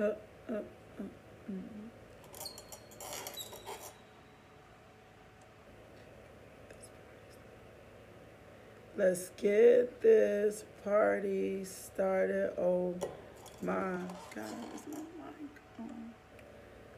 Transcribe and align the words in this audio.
Uh, 0.00 0.04
uh, 0.04 0.52
uh, 0.52 1.02
mm. 1.50 1.60
Let's 8.96 9.30
get 9.30 10.00
this 10.00 10.62
party 10.84 11.64
started. 11.64 12.52
Oh 12.56 12.94
my 13.60 13.96
God, 14.36 14.44
is 14.72 14.82
my 14.86 15.00
mic 15.18 15.50
on? 15.80 16.14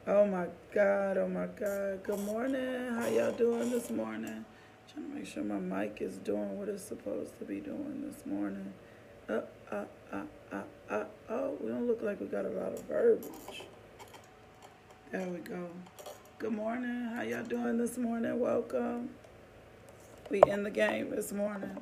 Oh 0.06 0.26
my 0.26 0.46
God, 0.74 1.16
oh 1.16 1.28
my 1.28 1.46
God. 1.46 2.02
Good 2.02 2.20
morning. 2.20 2.92
How 2.92 3.06
y'all 3.06 3.32
doing 3.32 3.70
this 3.70 3.88
morning? 3.88 4.44
Trying 4.92 5.08
to 5.08 5.14
make 5.14 5.26
sure 5.26 5.42
my 5.42 5.58
mic 5.58 6.02
is 6.02 6.18
doing 6.18 6.58
what 6.58 6.68
it's 6.68 6.84
supposed 6.84 7.38
to 7.38 7.46
be 7.46 7.60
doing 7.60 8.02
this 8.06 8.26
morning. 8.26 8.74
Uh, 9.26 9.40
uh, 9.72 9.84
uh, 10.12 10.22
uh, 10.52 10.62
uh. 10.90 11.04
Don't 11.70 11.86
look 11.86 12.02
like 12.02 12.20
we 12.20 12.26
got 12.26 12.44
a 12.44 12.48
lot 12.48 12.72
of 12.72 12.82
verbiage. 12.88 13.62
There 15.12 15.28
we 15.28 15.38
go. 15.38 15.68
Good 16.40 16.50
morning. 16.50 17.12
How 17.14 17.22
y'all 17.22 17.44
doing 17.44 17.78
this 17.78 17.96
morning? 17.96 18.40
Welcome. 18.40 19.10
We 20.30 20.42
in 20.48 20.64
the 20.64 20.70
game 20.72 21.10
this 21.10 21.30
morning. 21.30 21.77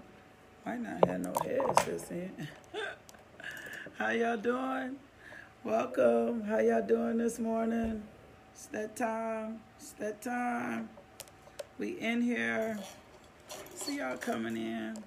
Might 0.67 0.83
not 0.83 1.06
have 1.06 1.20
no 1.22 1.33
headsets 1.42 2.11
in. 2.11 2.48
How 3.96 4.11
y'all 4.11 4.36
doing? 4.36 4.96
Welcome. 5.64 6.42
How 6.42 6.58
y'all 6.58 6.86
doing 6.86 7.17
this 7.17 7.39
morning? 7.39 8.02
It's 8.52 8.67
that 8.67 8.95
time. 8.95 9.61
It's 9.80 9.92
that 9.92 10.20
time. 10.20 10.90
We 11.79 11.98
in 11.98 12.20
here. 12.20 12.79
See 13.74 13.96
y'all 14.01 14.18
coming 14.18 14.58
in. 14.58 15.02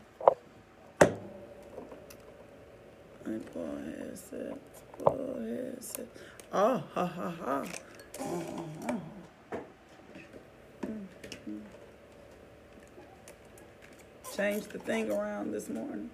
Let 3.23 3.27
me 3.27 3.39
pull 3.53 3.77
a 3.77 4.03
headset. 4.03 4.57
A 5.05 5.11
headset. 5.41 6.07
Oh, 6.53 6.83
ha 6.93 7.05
ha 7.05 7.29
ha. 7.29 7.65
Uh-huh. 8.19 8.95
Change 14.35 14.65
the 14.65 14.79
thing 14.79 15.11
around 15.11 15.51
this 15.51 15.69
morning. 15.69 16.09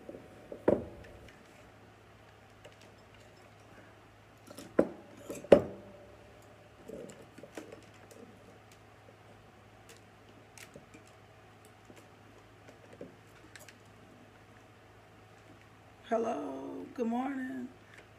Hello, 16.09 16.85
good 16.93 17.07
morning. 17.07 17.67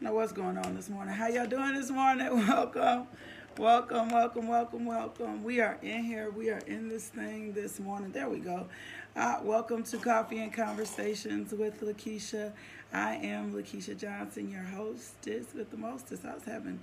Know 0.01 0.13
what's 0.13 0.31
going 0.31 0.57
on 0.57 0.77
this 0.77 0.89
morning? 0.89 1.13
How 1.13 1.27
y'all 1.27 1.49
doing 1.49 1.75
this 1.75 1.91
morning? 1.91 2.47
Welcome, 2.47 3.09
welcome, 3.59 4.11
welcome, 4.11 4.47
welcome, 4.47 4.87
welcome. 4.87 5.43
We 5.43 5.61
are 5.61 5.77
in 5.83 6.05
here. 6.05 6.31
We 6.31 6.51
are 6.51 6.61
in 6.69 6.89
this 6.89 7.09
thing 7.09 7.53
this 7.53 7.81
morning. 7.81 8.13
There 8.13 8.29
we 8.29 8.39
go. 8.39 8.69
Uh, 9.17 9.41
welcome 9.43 9.83
to 9.83 9.99
Coffee 9.99 10.39
and 10.39 10.53
Conversations 10.53 11.53
with 11.53 11.81
Lakeisha. 11.81 12.53
I 12.93 13.17
am 13.17 13.53
Lakeisha 13.53 13.99
Johnson, 13.99 14.49
your 14.49 14.63
hostess 14.63 15.47
with 15.53 15.73
the 15.73 15.77
mostest. 15.77 16.25
I 16.25 16.35
was 16.35 16.45
having 16.45 16.79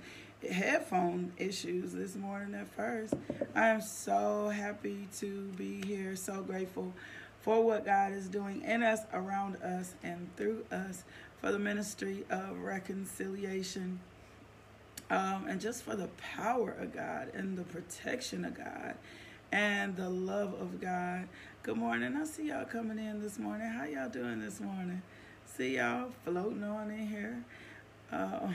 headphone 0.46 1.32
issues 1.38 1.94
this 1.94 2.16
morning 2.16 2.54
at 2.54 2.68
first. 2.68 3.14
I 3.54 3.68
am 3.68 3.80
so 3.80 4.50
happy 4.50 5.08
to 5.20 5.48
be 5.56 5.80
here. 5.86 6.16
So 6.16 6.42
grateful 6.42 6.92
for 7.40 7.64
what 7.64 7.86
God 7.86 8.12
is 8.12 8.28
doing 8.28 8.60
in 8.62 8.82
us, 8.82 9.00
around 9.14 9.56
us, 9.62 9.94
and 10.02 10.28
through 10.36 10.64
us 10.70 11.04
for 11.46 11.52
the 11.52 11.58
ministry 11.60 12.24
of 12.28 12.58
reconciliation. 12.58 14.00
Um, 15.10 15.46
and 15.48 15.60
just 15.60 15.84
for 15.84 15.94
the 15.94 16.08
power 16.34 16.72
of 16.72 16.92
God 16.92 17.30
and 17.34 17.56
the 17.56 17.62
protection 17.62 18.44
of 18.44 18.58
God 18.58 18.96
and 19.52 19.94
the 19.94 20.10
love 20.10 20.54
of 20.54 20.80
God. 20.80 21.28
Good 21.62 21.76
morning. 21.76 22.16
I 22.16 22.24
see 22.24 22.48
y'all 22.48 22.64
coming 22.64 22.98
in 22.98 23.22
this 23.22 23.38
morning. 23.38 23.68
How 23.68 23.84
y'all 23.84 24.08
doing 24.08 24.40
this 24.40 24.60
morning? 24.60 25.02
See 25.44 25.76
y'all 25.76 26.10
floating 26.24 26.64
on 26.64 26.90
in 26.90 27.06
here. 27.06 27.44
Uh, 28.10 28.48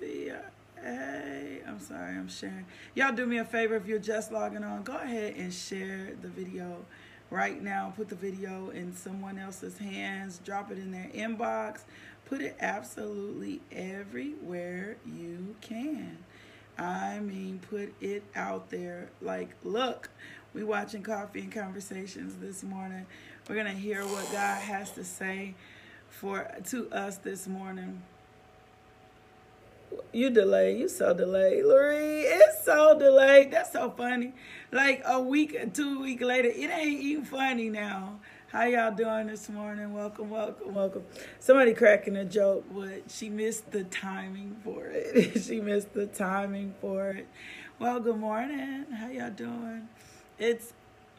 see 0.00 0.26
y'all. 0.26 0.38
Hey, 0.82 1.60
I'm 1.68 1.78
sorry, 1.78 2.16
I'm 2.16 2.28
sharing. 2.28 2.66
Y'all 2.96 3.14
do 3.14 3.26
me 3.26 3.38
a 3.38 3.44
favor 3.44 3.76
if 3.76 3.86
you're 3.86 4.00
just 4.00 4.32
logging 4.32 4.64
on, 4.64 4.82
go 4.82 4.96
ahead 4.96 5.36
and 5.36 5.54
share 5.54 6.16
the 6.20 6.28
video 6.28 6.84
right 7.30 7.60
now. 7.62 7.92
Put 7.96 8.08
the 8.08 8.14
video 8.14 8.70
in 8.70 8.94
someone 8.94 9.38
else's 9.38 9.78
hands, 9.78 10.40
drop 10.44 10.70
it 10.70 10.78
in 10.78 10.92
their 10.92 11.10
inbox, 11.14 11.80
put 12.26 12.40
it 12.40 12.56
absolutely 12.60 13.60
everywhere 13.72 14.96
you 15.04 15.56
can. 15.60 16.18
I 16.78 17.20
mean, 17.20 17.60
put 17.70 17.94
it 18.00 18.22
out 18.34 18.70
there. 18.70 19.08
Like, 19.22 19.50
look, 19.64 20.10
we 20.52 20.62
watching 20.62 21.02
Coffee 21.02 21.40
and 21.40 21.52
Conversations 21.52 22.36
this 22.36 22.62
morning. 22.62 23.06
We're 23.48 23.56
gonna 23.56 23.70
hear 23.70 24.04
what 24.04 24.30
God 24.32 24.60
has 24.60 24.90
to 24.92 25.04
say 25.04 25.54
for 26.08 26.50
to 26.70 26.90
us 26.90 27.18
this 27.18 27.46
morning. 27.46 28.02
You 30.12 30.30
delayed. 30.30 30.78
You 30.78 30.88
so 30.88 31.12
delayed, 31.14 31.64
Lori. 31.64 32.22
It's 32.22 32.64
so 32.64 32.98
delayed. 32.98 33.52
That's 33.52 33.72
so 33.72 33.90
funny. 33.90 34.32
Like 34.72 35.02
a 35.04 35.20
week, 35.20 35.74
two 35.74 36.00
week 36.00 36.22
later, 36.22 36.48
it 36.48 36.70
ain't 36.70 37.00
even 37.02 37.24
funny 37.24 37.68
now. 37.70 38.20
How 38.48 38.64
y'all 38.64 38.94
doing 38.94 39.26
this 39.26 39.48
morning? 39.48 39.92
Welcome, 39.92 40.30
welcome, 40.30 40.74
welcome. 40.74 41.04
Somebody 41.40 41.74
cracking 41.74 42.16
a 42.16 42.24
joke, 42.24 42.64
but 42.72 43.10
she 43.10 43.28
missed 43.28 43.70
the 43.72 43.84
timing 43.84 44.56
for 44.64 44.86
it. 44.86 45.42
she 45.44 45.60
missed 45.60 45.92
the 45.92 46.06
timing 46.06 46.74
for 46.80 47.10
it. 47.10 47.28
Well, 47.78 48.00
good 48.00 48.16
morning. 48.16 48.86
How 48.94 49.08
y'all 49.08 49.30
doing? 49.30 49.88
It's 50.38 50.72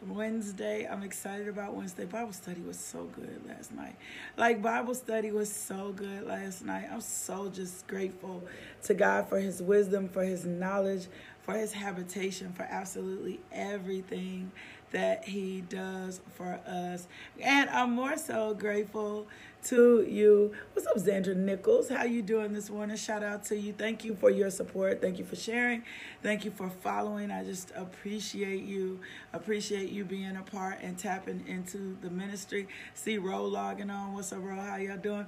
Wednesday. 0.05 0.88
I'm 0.89 1.03
excited 1.03 1.47
about 1.47 1.73
Wednesday. 1.73 2.05
Bible 2.05 2.33
study 2.33 2.61
was 2.61 2.77
so 2.77 3.05
good 3.05 3.41
last 3.47 3.71
night. 3.71 3.95
Like, 4.38 4.61
Bible 4.61 4.94
study 4.94 5.31
was 5.31 5.51
so 5.51 5.91
good 5.95 6.25
last 6.25 6.63
night. 6.63 6.88
I'm 6.91 7.01
so 7.01 7.49
just 7.49 7.88
grateful 7.88 8.44
to 8.83 8.94
God 8.94 9.27
for 9.27 9.39
His 9.39 9.61
wisdom, 9.61 10.09
for 10.09 10.23
His 10.23 10.45
knowledge, 10.45 11.07
for 11.41 11.53
His 11.53 11.73
habitation, 11.73 12.53
for 12.53 12.63
absolutely 12.63 13.39
everything 13.51 14.51
that 14.91 15.25
he 15.25 15.61
does 15.61 16.21
for 16.35 16.59
us. 16.65 17.07
And 17.39 17.69
I'm 17.69 17.91
more 17.91 18.17
so 18.17 18.53
grateful 18.53 19.27
to 19.65 20.06
you. 20.07 20.54
What's 20.74 20.88
up, 20.88 20.98
Zandra 20.98 21.36
Nichols? 21.36 21.89
How 21.89 22.04
you 22.04 22.21
doing 22.21 22.54
this 22.54 22.69
morning? 22.69 22.95
Shout 22.95 23.24
out 23.24 23.44
to 23.45 23.57
you. 23.57 23.74
Thank 23.74 24.06
you 24.06 24.15
for 24.15 24.30
your 24.30 24.50
support. 24.50 25.01
Thank 25.01 25.19
you 25.19 25.25
for 25.25 25.36
sharing. 25.36 25.83
Thank 26.24 26.45
you 26.45 26.51
for 26.51 26.69
following. 26.69 27.31
I 27.31 27.44
just 27.44 27.71
appreciate 27.75 28.63
you. 28.63 29.00
Appreciate 29.33 29.89
you 29.89 30.06
being 30.06 30.36
a 30.36 30.44
part 30.44 30.80
and 30.81 30.98
tapping 30.98 31.44
into 31.48 31.98
the 32.01 32.09
ministry. 32.09 32.68
See 32.94 33.18
Ro 33.18 33.45
logging 33.45 33.89
on. 33.89 34.13
What's 34.13 34.31
up, 34.31 34.39
Ro? 34.42 34.56
How 34.56 34.77
y'all 34.77 34.98
doing? 34.98 35.25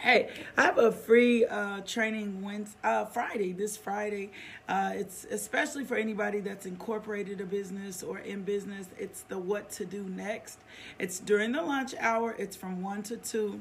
Hey, 0.00 0.30
I 0.56 0.62
have 0.62 0.78
a 0.78 0.90
free 0.92 1.44
uh, 1.44 1.82
training 1.82 2.40
Wednesday, 2.40 2.78
uh, 2.82 3.04
Friday, 3.04 3.52
this 3.52 3.76
Friday. 3.76 4.30
Uh, 4.66 4.92
it's 4.94 5.26
especially 5.30 5.84
for 5.84 5.94
anybody 5.94 6.40
that's 6.40 6.64
incorporated 6.64 7.38
a 7.42 7.44
business 7.44 8.02
or 8.02 8.18
in 8.18 8.42
business. 8.42 8.86
It's 8.96 9.20
the 9.24 9.38
what 9.38 9.70
to 9.72 9.84
do 9.84 10.04
next. 10.04 10.58
It's 10.98 11.18
during 11.18 11.52
the 11.52 11.60
lunch 11.60 11.94
hour. 12.00 12.34
It's 12.38 12.56
from 12.56 12.80
1 12.80 13.02
to 13.02 13.18
2. 13.18 13.60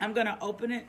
I'm 0.00 0.14
going 0.14 0.28
to 0.28 0.38
open 0.40 0.72
it 0.72 0.86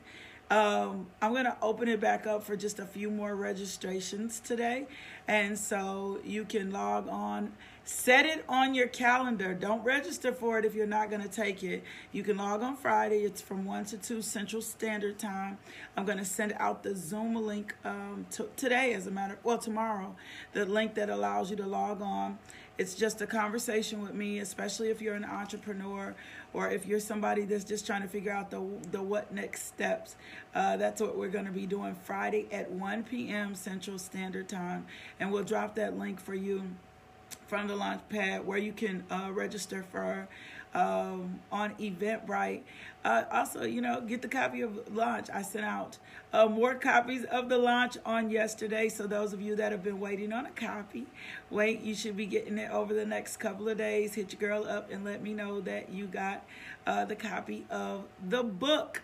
um, 0.52 1.08
I'm 1.22 1.32
going 1.32 1.46
to 1.46 1.56
open 1.62 1.88
it 1.88 2.02
back 2.02 2.28
up 2.28 2.44
for 2.44 2.58
just 2.58 2.80
a 2.80 2.86
few 2.86 3.10
more 3.10 3.34
registrations 3.36 4.42
today. 4.42 4.86
And 5.26 5.58
so 5.58 6.20
you 6.26 6.44
can 6.44 6.72
log 6.72 7.08
on, 7.08 7.54
set 7.84 8.26
it 8.26 8.46
on 8.48 8.74
your 8.74 8.88
calendar. 8.88 9.54
Don't 9.54 9.84
register 9.84 10.32
for 10.32 10.60
it 10.60 10.66
if 10.66 10.76
you're 10.76 10.88
not 10.88 11.10
going 11.10 11.22
to 11.22 11.30
take 11.30 11.64
it. 11.64 11.84
You 12.12 12.24
can 12.24 12.38
log 12.38 12.62
on 12.62 12.76
Friday. 12.76 13.20
It's 13.20 13.42
from 13.42 13.66
1 13.66 13.86
to 13.86 13.98
2 13.98 14.22
Central 14.22 14.62
Standard 14.62 15.18
Time. 15.18 15.58
I'm 15.98 16.06
going 16.06 16.18
to 16.18 16.26
send 16.26 16.54
out 16.58 16.84
the 16.84 16.96
Zoom 16.96 17.36
link 17.36 17.76
um, 17.84 18.26
to, 18.32 18.50
today, 18.56 18.94
as 18.94 19.08
a 19.08 19.12
matter 19.12 19.38
well, 19.44 19.58
tomorrow, 19.58 20.16
the 20.54 20.66
link 20.66 20.96
that 20.96 21.10
allows 21.10 21.50
you 21.50 21.58
to 21.58 21.66
log 21.66 22.02
on. 22.02 22.38
It's 22.78 22.96
just 22.96 23.22
a 23.22 23.28
conversation 23.28 24.02
with 24.02 24.14
me, 24.14 24.40
especially 24.40 24.90
if 24.90 25.02
you're 25.02 25.14
an 25.14 25.26
entrepreneur 25.26 26.16
or 26.54 26.70
if 26.70 26.88
you're 26.88 27.00
somebody 27.00 27.46
that's 27.46 27.64
just 27.64 27.86
trying 27.86 28.02
to 28.02 28.08
figure 28.08 28.32
out 28.32 28.50
the 28.50 28.62
the 28.92 29.04
what 29.04 29.32
next 29.32 29.68
steps. 29.68 30.16
Uh, 30.56 30.78
that's 30.78 31.00
what 31.00 31.16
we're 31.16 31.30
going 31.30 31.46
to 31.46 31.52
be 31.52 31.68
doing 31.68 31.94
Friday 31.94 32.48
at 32.52 32.72
1 32.72 33.04
p.m. 33.04 33.54
Central 33.54 34.00
Standard 34.00 34.50
Time, 34.50 34.88
and 35.20 35.32
we'll 35.32 35.44
drop 35.44 35.76
that 35.76 36.00
link 36.00 36.20
for 36.20 36.34
you 36.34 36.64
from 37.52 37.68
the 37.68 37.76
launch 37.76 38.00
pad 38.08 38.48
where 38.48 38.58
you 38.58 38.72
can 38.72 39.04
uh, 39.12 39.30
register 39.34 39.84
for 39.92 40.26
um, 40.74 41.42
on 41.52 41.76
Eventbrite. 41.76 42.62
Uh, 43.04 43.24
also, 43.30 43.64
you 43.64 43.82
know, 43.82 44.00
get 44.00 44.22
the 44.22 44.30
copy 44.30 44.62
of 44.62 44.96
launch. 44.96 45.28
I 45.34 45.42
sent 45.42 45.66
out 45.66 45.98
uh, 46.32 46.46
more 46.46 46.76
copies 46.76 47.26
of 47.26 47.50
the 47.50 47.58
launch 47.58 47.98
on 48.06 48.30
yesterday. 48.30 48.88
So 48.88 49.06
those 49.06 49.34
of 49.34 49.42
you 49.42 49.58
that 49.58 49.74
have 49.74 49.84
been 49.84 50.00
waiting 50.00 50.32
on 50.32 50.46
a 50.46 50.52
copy, 50.52 51.08
wait. 51.50 51.82
You 51.82 51.94
should 51.94 52.16
be 52.16 52.26
getting 52.26 52.58
it 52.58 52.72
over 52.72 52.94
the 52.94 53.06
next 53.06 53.36
couple 53.36 53.68
of 53.68 53.78
days. 53.78 54.14
Hit 54.14 54.32
your 54.32 54.40
girl 54.40 54.66
up 54.66 54.90
and 54.90 55.04
let 55.04 55.22
me 55.22 55.34
know 55.34 55.60
that 55.60 55.92
you 55.92 56.06
got 56.06 56.46
uh, 56.88 57.04
the 57.04 57.18
copy 57.18 57.66
of 57.70 58.06
the 58.30 58.44
book. 58.44 59.02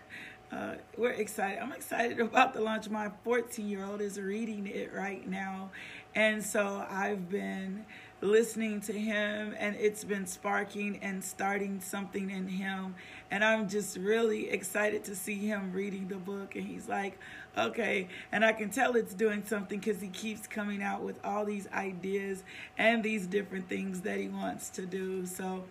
Uh, 0.50 0.76
we're 0.96 1.10
excited. 1.10 1.58
I'm 1.58 1.72
excited 1.72 2.18
about 2.30 2.54
the 2.54 2.62
launch. 2.62 2.88
My 2.88 3.10
14 3.24 3.68
year 3.68 3.84
old 3.84 4.00
is 4.00 4.18
reading 4.18 4.66
it 4.66 4.90
right 4.94 5.28
now. 5.28 5.70
And 6.14 6.42
so 6.42 6.86
I've 6.88 7.28
been 7.28 7.84
listening 8.20 8.80
to 8.80 8.92
him 8.92 9.54
and 9.58 9.76
it's 9.76 10.02
been 10.02 10.26
sparking 10.26 10.98
and 11.02 11.22
starting 11.22 11.80
something 11.80 12.30
in 12.30 12.48
him. 12.48 12.94
And 13.30 13.44
i'm 13.44 13.68
just 13.68 13.96
really 13.96 14.50
excited 14.50 15.04
to 15.04 15.14
see 15.14 15.38
him 15.46 15.72
reading 15.72 16.08
the 16.08 16.16
book. 16.16 16.56
And 16.56 16.66
he's 16.66 16.88
like 16.88 17.18
okay. 17.56 18.08
And 18.32 18.44
i 18.44 18.52
can 18.52 18.70
tell 18.70 18.96
it's 18.96 19.14
doing 19.14 19.44
something 19.46 19.78
because 19.78 20.00
he 20.00 20.08
keeps 20.08 20.46
coming 20.46 20.82
out 20.82 21.02
with 21.02 21.18
all 21.24 21.44
these 21.44 21.68
ideas 21.72 22.42
and 22.76 23.02
these 23.02 23.26
different 23.26 23.68
things 23.68 24.00
that 24.02 24.18
he 24.18 24.28
wants 24.28 24.70
to 24.70 24.86
do. 24.86 25.26
So 25.26 25.64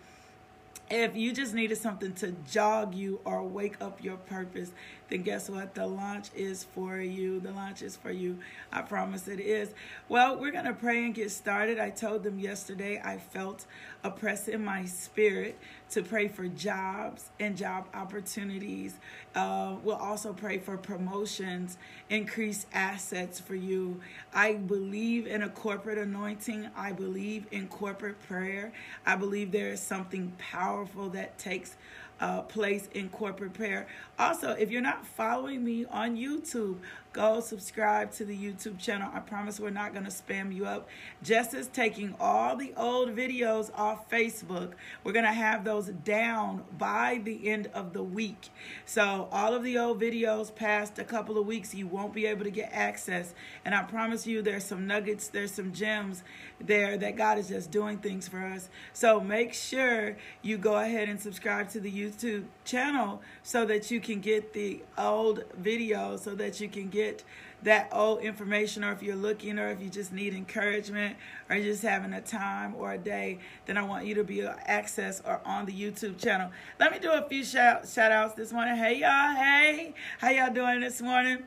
if 0.90 1.14
you 1.14 1.32
just 1.32 1.52
needed 1.54 1.76
something 1.76 2.14
to 2.14 2.34
jog 2.50 2.94
you 2.94 3.20
or 3.24 3.42
wake 3.42 3.80
up 3.80 4.02
your 4.02 4.16
purpose, 4.16 4.70
then 5.08 5.22
guess 5.22 5.48
what? 5.48 5.74
The 5.74 5.86
launch 5.86 6.28
is 6.34 6.64
for 6.64 6.98
you. 6.98 7.40
The 7.40 7.50
launch 7.52 7.82
is 7.82 7.96
for 7.96 8.10
you. 8.10 8.38
I 8.70 8.82
promise 8.82 9.26
it 9.26 9.40
is. 9.40 9.70
Well, 10.08 10.38
we're 10.38 10.52
going 10.52 10.66
to 10.66 10.74
pray 10.74 11.04
and 11.04 11.14
get 11.14 11.30
started. 11.30 11.78
I 11.78 11.90
told 11.90 12.22
them 12.22 12.38
yesterday 12.38 13.00
I 13.02 13.16
felt 13.16 13.64
oppressed 14.04 14.48
in 14.48 14.64
my 14.64 14.84
spirit 14.84 15.58
to 15.90 16.02
pray 16.02 16.28
for 16.28 16.46
jobs 16.46 17.30
and 17.40 17.56
job 17.56 17.86
opportunities. 17.94 18.96
Uh, 19.34 19.76
we'll 19.82 19.96
also 19.96 20.34
pray 20.34 20.58
for 20.58 20.76
promotions, 20.76 21.78
increased 22.10 22.66
assets 22.74 23.40
for 23.40 23.54
you. 23.54 24.00
I 24.34 24.54
believe 24.54 25.26
in 25.26 25.42
a 25.42 25.48
corporate 25.48 25.98
anointing. 25.98 26.68
I 26.76 26.92
believe 26.92 27.46
in 27.50 27.68
corporate 27.68 28.20
prayer. 28.28 28.72
I 29.06 29.16
believe 29.16 29.52
there 29.52 29.70
is 29.70 29.80
something 29.80 30.32
powerful 30.38 31.08
that 31.10 31.38
takes 31.38 31.76
uh, 32.20 32.42
place 32.42 32.88
in 32.94 33.08
corporate 33.08 33.52
prayer. 33.52 33.86
Also, 34.18 34.50
if 34.50 34.70
you're 34.70 34.82
not 34.82 35.06
following 35.06 35.64
me 35.64 35.84
on 35.86 36.16
YouTube, 36.16 36.78
go 37.12 37.40
subscribe 37.40 38.12
to 38.12 38.24
the 38.24 38.36
YouTube 38.36 38.78
channel. 38.78 39.10
I 39.12 39.20
promise 39.20 39.58
we're 39.58 39.70
not 39.70 39.92
going 39.92 40.04
to 40.04 40.10
spam 40.10 40.54
you 40.54 40.66
up. 40.66 40.88
Jess 41.22 41.54
is 41.54 41.66
taking 41.68 42.14
all 42.20 42.56
the 42.56 42.72
old 42.76 43.16
videos 43.16 43.70
off 43.74 44.10
Facebook. 44.10 44.72
We're 45.04 45.12
going 45.12 45.24
to 45.24 45.32
have 45.32 45.64
those 45.64 45.86
down 45.88 46.64
by 46.76 47.20
the 47.24 47.48
end 47.48 47.68
of 47.74 47.92
the 47.92 48.02
week. 48.02 48.50
So, 48.84 49.28
all 49.32 49.54
of 49.54 49.62
the 49.62 49.78
old 49.78 50.00
videos 50.00 50.54
past 50.54 50.98
a 50.98 51.04
couple 51.04 51.38
of 51.38 51.46
weeks, 51.46 51.74
you 51.74 51.86
won't 51.86 52.12
be 52.12 52.26
able 52.26 52.44
to 52.44 52.50
get 52.50 52.70
access. 52.72 53.34
And 53.64 53.74
I 53.74 53.82
promise 53.82 54.26
you, 54.26 54.42
there's 54.42 54.64
some 54.64 54.86
nuggets, 54.86 55.28
there's 55.28 55.52
some 55.52 55.72
gems 55.72 56.22
there 56.60 56.96
that 56.98 57.16
God 57.16 57.38
is 57.38 57.48
just 57.48 57.70
doing 57.70 57.98
things 57.98 58.28
for 58.28 58.44
us. 58.44 58.68
So, 58.92 59.20
make 59.20 59.54
sure 59.54 60.16
you 60.42 60.58
go 60.58 60.76
ahead 60.76 61.08
and 61.08 61.20
subscribe 61.20 61.70
to 61.70 61.80
the 61.80 61.90
YouTube 61.90 62.44
channel 62.64 63.22
so 63.42 63.64
that 63.64 63.90
you 63.90 64.00
can 64.00 64.20
get 64.20 64.52
the 64.52 64.82
old 64.96 65.44
videos, 65.60 66.20
so 66.20 66.34
that 66.34 66.60
you 66.60 66.68
can 66.68 66.88
get 66.88 66.97
get 66.98 67.24
that 67.62 67.88
old 67.92 68.20
information 68.20 68.84
or 68.84 68.92
if 68.92 69.02
you're 69.02 69.16
looking 69.16 69.58
or 69.58 69.68
if 69.68 69.80
you 69.80 69.88
just 69.88 70.12
need 70.12 70.34
encouragement 70.34 71.16
or 71.48 71.56
you're 71.56 71.72
just 71.72 71.82
having 71.82 72.12
a 72.12 72.20
time 72.20 72.74
or 72.76 72.92
a 72.92 72.98
day, 72.98 73.38
then 73.66 73.76
I 73.76 73.82
want 73.82 74.06
you 74.06 74.14
to 74.16 74.24
be 74.24 74.42
access 74.42 75.20
or 75.24 75.40
on 75.44 75.66
the 75.66 75.72
YouTube 75.72 76.18
channel. 76.18 76.50
Let 76.78 76.92
me 76.92 76.98
do 76.98 77.10
a 77.10 77.22
few 77.28 77.44
shout, 77.44 77.88
shout 77.88 78.12
outs 78.12 78.34
this 78.34 78.52
morning. 78.52 78.76
Hey 78.76 79.00
y'all, 79.00 79.34
hey, 79.34 79.94
how 80.18 80.30
y'all 80.30 80.52
doing 80.52 80.80
this 80.80 81.00
morning? 81.00 81.44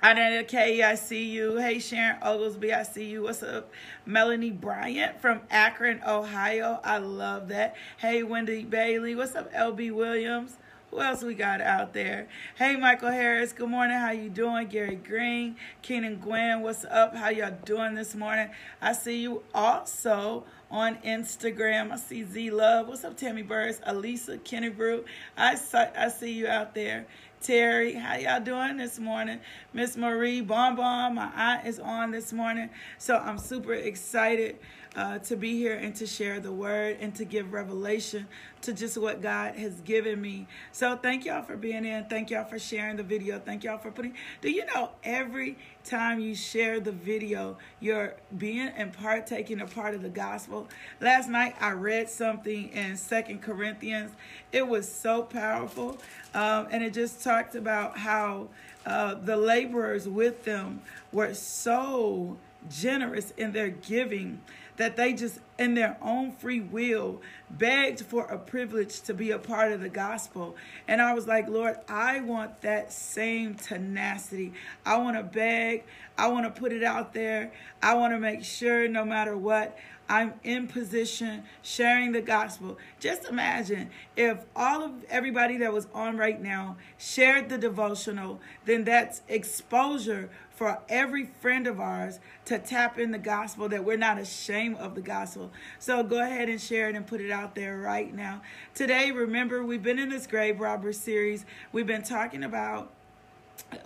Anita 0.00 0.44
K, 0.44 0.82
I 0.82 0.94
see 0.94 1.24
you. 1.24 1.56
Hey 1.56 1.78
Sharon 1.78 2.22
Oglesby, 2.22 2.72
I 2.72 2.84
see 2.84 3.06
you. 3.06 3.24
What's 3.24 3.42
up? 3.42 3.70
Melanie 4.06 4.50
Bryant 4.50 5.20
from 5.20 5.40
Akron, 5.50 6.00
Ohio. 6.06 6.80
I 6.84 6.98
love 6.98 7.48
that. 7.48 7.74
Hey 7.98 8.22
Wendy 8.22 8.64
Bailey. 8.64 9.14
What's 9.14 9.34
up, 9.34 9.52
LB 9.52 9.92
Williams? 9.92 10.56
Who 10.90 11.02
else 11.02 11.22
we 11.22 11.34
got 11.34 11.60
out 11.60 11.92
there? 11.92 12.28
Hey, 12.56 12.76
Michael 12.76 13.10
Harris. 13.10 13.52
Good 13.52 13.68
morning. 13.68 13.98
How 13.98 14.10
you 14.10 14.30
doing? 14.30 14.68
Gary 14.68 14.96
Green, 14.96 15.56
Keenan 15.82 16.18
Gwen. 16.18 16.62
What's 16.62 16.86
up? 16.86 17.14
How 17.14 17.28
y'all 17.28 17.54
doing 17.66 17.94
this 17.94 18.14
morning? 18.14 18.48
I 18.80 18.94
see 18.94 19.18
you 19.20 19.42
also 19.54 20.44
on 20.70 20.96
Instagram. 20.96 21.92
I 21.92 21.96
see 21.96 22.24
Z 22.24 22.50
Love. 22.52 22.88
What's 22.88 23.04
up, 23.04 23.18
Tammy 23.18 23.42
Burris? 23.42 23.82
Elisa 23.84 24.38
Kennebrew. 24.38 25.04
I 25.36 25.58
I 25.74 26.08
see 26.08 26.32
you 26.32 26.48
out 26.48 26.74
there. 26.74 27.06
Terry, 27.42 27.92
how 27.92 28.16
y'all 28.16 28.40
doing 28.40 28.78
this 28.78 28.98
morning? 28.98 29.40
Miss 29.74 29.96
Marie 29.96 30.40
Bon 30.40 30.74
Bon, 30.74 31.14
my 31.14 31.30
aunt 31.36 31.66
is 31.66 31.78
on 31.78 32.10
this 32.10 32.32
morning. 32.32 32.70
So 32.96 33.16
I'm 33.16 33.38
super 33.38 33.74
excited 33.74 34.58
uh, 34.96 35.18
to 35.18 35.36
be 35.36 35.56
here 35.56 35.74
and 35.74 35.94
to 35.96 36.06
share 36.06 36.40
the 36.40 36.52
word 36.52 36.96
and 37.00 37.14
to 37.14 37.24
give 37.24 37.52
revelation 37.52 38.26
to 38.62 38.72
just 38.72 38.98
what 38.98 39.22
God 39.22 39.54
has 39.54 39.80
given 39.82 40.20
me. 40.20 40.46
So 40.72 40.96
thank 40.96 41.24
y'all 41.24 41.42
for 41.42 41.56
being 41.56 41.84
in. 41.84 42.04
Thank 42.06 42.30
y'all 42.30 42.44
for 42.44 42.58
sharing 42.58 42.96
the 42.96 43.02
video. 43.02 43.38
Thank 43.38 43.64
y'all 43.64 43.78
for 43.78 43.90
putting. 43.90 44.14
Do 44.40 44.50
you 44.50 44.64
know 44.66 44.90
every 45.04 45.56
time 45.84 46.20
you 46.20 46.34
share 46.34 46.80
the 46.80 46.92
video, 46.92 47.56
you're 47.80 48.14
being 48.36 48.68
and 48.68 48.92
partaking 48.92 49.60
a 49.60 49.66
part 49.66 49.94
of 49.94 50.02
the 50.02 50.08
gospel? 50.08 50.68
Last 51.00 51.28
night 51.28 51.54
I 51.60 51.72
read 51.72 52.08
something 52.08 52.68
in 52.70 52.96
Second 52.96 53.42
Corinthians. 53.42 54.12
It 54.52 54.66
was 54.66 54.90
so 54.90 55.22
powerful, 55.22 55.98
um, 56.34 56.68
and 56.70 56.82
it 56.82 56.94
just 56.94 57.22
talked 57.22 57.54
about 57.54 57.98
how 57.98 58.48
uh, 58.86 59.14
the 59.14 59.36
laborers 59.36 60.08
with 60.08 60.44
them 60.44 60.82
were 61.12 61.34
so 61.34 62.36
generous 62.68 63.32
in 63.36 63.52
their 63.52 63.70
giving 63.70 64.40
that 64.78 64.96
they 64.96 65.12
just, 65.12 65.40
in 65.58 65.74
their 65.74 65.96
own 66.00 66.32
free 66.32 66.60
will, 66.60 67.20
begged 67.50 68.00
for 68.00 68.24
a 68.26 68.38
privilege 68.38 69.02
to 69.02 69.12
be 69.12 69.32
a 69.32 69.38
part 69.38 69.72
of 69.72 69.80
the 69.80 69.88
gospel. 69.88 70.56
And 70.86 71.02
I 71.02 71.12
was 71.14 71.26
like, 71.26 71.48
Lord, 71.48 71.76
I 71.88 72.20
want 72.20 72.62
that 72.62 72.92
same 72.92 73.54
tenacity. 73.54 74.54
I 74.86 74.96
want 74.98 75.16
to 75.16 75.22
beg. 75.22 75.84
I 76.16 76.28
want 76.28 76.52
to 76.52 76.60
put 76.60 76.72
it 76.72 76.82
out 76.82 77.12
there. 77.12 77.52
I 77.82 77.94
want 77.94 78.14
to 78.14 78.18
make 78.18 78.44
sure 78.44 78.88
no 78.88 79.04
matter 79.04 79.36
what, 79.36 79.76
I'm 80.08 80.34
in 80.42 80.68
position 80.68 81.42
sharing 81.60 82.12
the 82.12 82.22
gospel. 82.22 82.78
Just 82.98 83.26
imagine 83.26 83.90
if 84.16 84.38
all 84.56 84.82
of 84.82 85.04
everybody 85.10 85.58
that 85.58 85.72
was 85.72 85.86
on 85.92 86.16
right 86.16 86.40
now 86.40 86.76
shared 86.96 87.50
the 87.50 87.58
devotional, 87.58 88.40
then 88.64 88.84
that's 88.84 89.20
exposure 89.28 90.30
for 90.58 90.80
every 90.88 91.26
friend 91.40 91.68
of 91.68 91.78
ours 91.78 92.18
to 92.44 92.58
tap 92.58 92.98
in 92.98 93.12
the 93.12 93.18
gospel, 93.18 93.68
that 93.68 93.84
we're 93.84 93.96
not 93.96 94.18
ashamed 94.18 94.76
of 94.78 94.96
the 94.96 95.00
gospel. 95.00 95.52
So 95.78 96.02
go 96.02 96.20
ahead 96.20 96.48
and 96.48 96.60
share 96.60 96.88
it 96.88 96.96
and 96.96 97.06
put 97.06 97.20
it 97.20 97.30
out 97.30 97.54
there 97.54 97.78
right 97.78 98.12
now. 98.12 98.42
Today, 98.74 99.12
remember, 99.12 99.62
we've 99.62 99.84
been 99.84 100.00
in 100.00 100.08
this 100.08 100.26
grave 100.26 100.58
robber 100.58 100.92
series. 100.92 101.46
We've 101.70 101.86
been 101.86 102.02
talking 102.02 102.42
about 102.42 102.92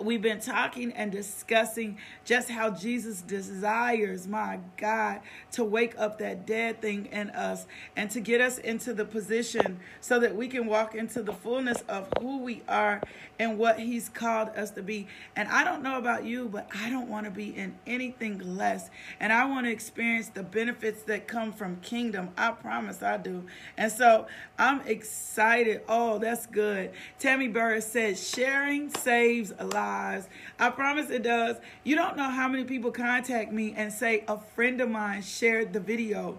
we've 0.01 0.23
been 0.23 0.41
talking 0.41 0.93
and 0.93 1.11
discussing 1.11 1.99
just 2.25 2.49
how 2.49 2.71
Jesus 2.71 3.21
desires, 3.23 4.27
my 4.27 4.61
God, 4.77 5.21
to 5.53 5.65
wake 5.65 5.99
up 5.99 6.19
that 6.19 6.47
dead 6.47 6.81
thing 6.81 7.07
in 7.07 7.31
us 7.31 7.67
and 7.97 8.11
to 8.11 8.21
get 8.21 8.41
us 8.41 8.59
into 8.59 8.95
the 8.95 9.05
position 9.05 9.81
so 10.01 10.21
that 10.21 10.35
we 10.37 10.49
can 10.49 10.67
walk 10.67 10.95
into 10.95 11.23
the 11.23 11.33
fullness 11.33 11.83
of 11.89 12.09
who 12.21 12.39
we 12.39 12.63
are 12.69 13.01
and 13.39 13.59
what 13.59 13.79
He's 13.79 14.09
called 14.09 14.51
us 14.51 14.71
to 14.73 14.83
be. 14.83 15.09
And 15.37 15.49
I 15.49 15.65
don't 15.65 15.83
know 15.83 15.99
about 15.99 16.25
you, 16.25 16.49
but 16.49 16.69
I 16.75 16.91
don't 16.91 17.09
want 17.09 17.25
to 17.25 17.31
be 17.31 17.57
in 17.57 17.75
anything 17.87 18.57
less. 18.57 18.91
And 19.21 19.33
I 19.33 19.45
want 19.47 19.67
to 19.67 19.73
experience 19.73 20.29
the 20.29 20.43
benefits 20.43 21.03
that 21.05 21.27
come 21.27 21.53
from 21.53 21.77
kingdom. 21.77 22.31
I 22.37 22.53
promise 22.53 23.03
I 23.03 23.17
do. 23.17 23.45
And 23.77 23.91
so 23.91 24.27
I'm 24.59 24.81
excited. 24.83 25.83
Oh, 25.89 26.19
that's 26.19 26.47
good. 26.47 26.93
Tammy 27.19 27.49
Burris 27.49 27.87
said, 27.87 28.19
sharing 28.19 28.91
saves 28.91 29.53
lives. 29.65 30.29
I 30.59 30.71
promise 30.71 31.11
it 31.11 31.23
does. 31.23 31.57
You 31.85 31.97
don't 31.97 32.17
know 32.17 32.31
how 32.31 32.49
many 32.49 32.65
people 32.65 32.91
contact 32.91 33.53
me 33.53 33.75
and 33.77 33.93
say 33.93 34.25
a 34.29 34.39
friend 34.39 34.81
of 34.81 34.91
mine 34.91 35.23
shared 35.23 35.73
the 35.73 35.81
video 35.81 36.39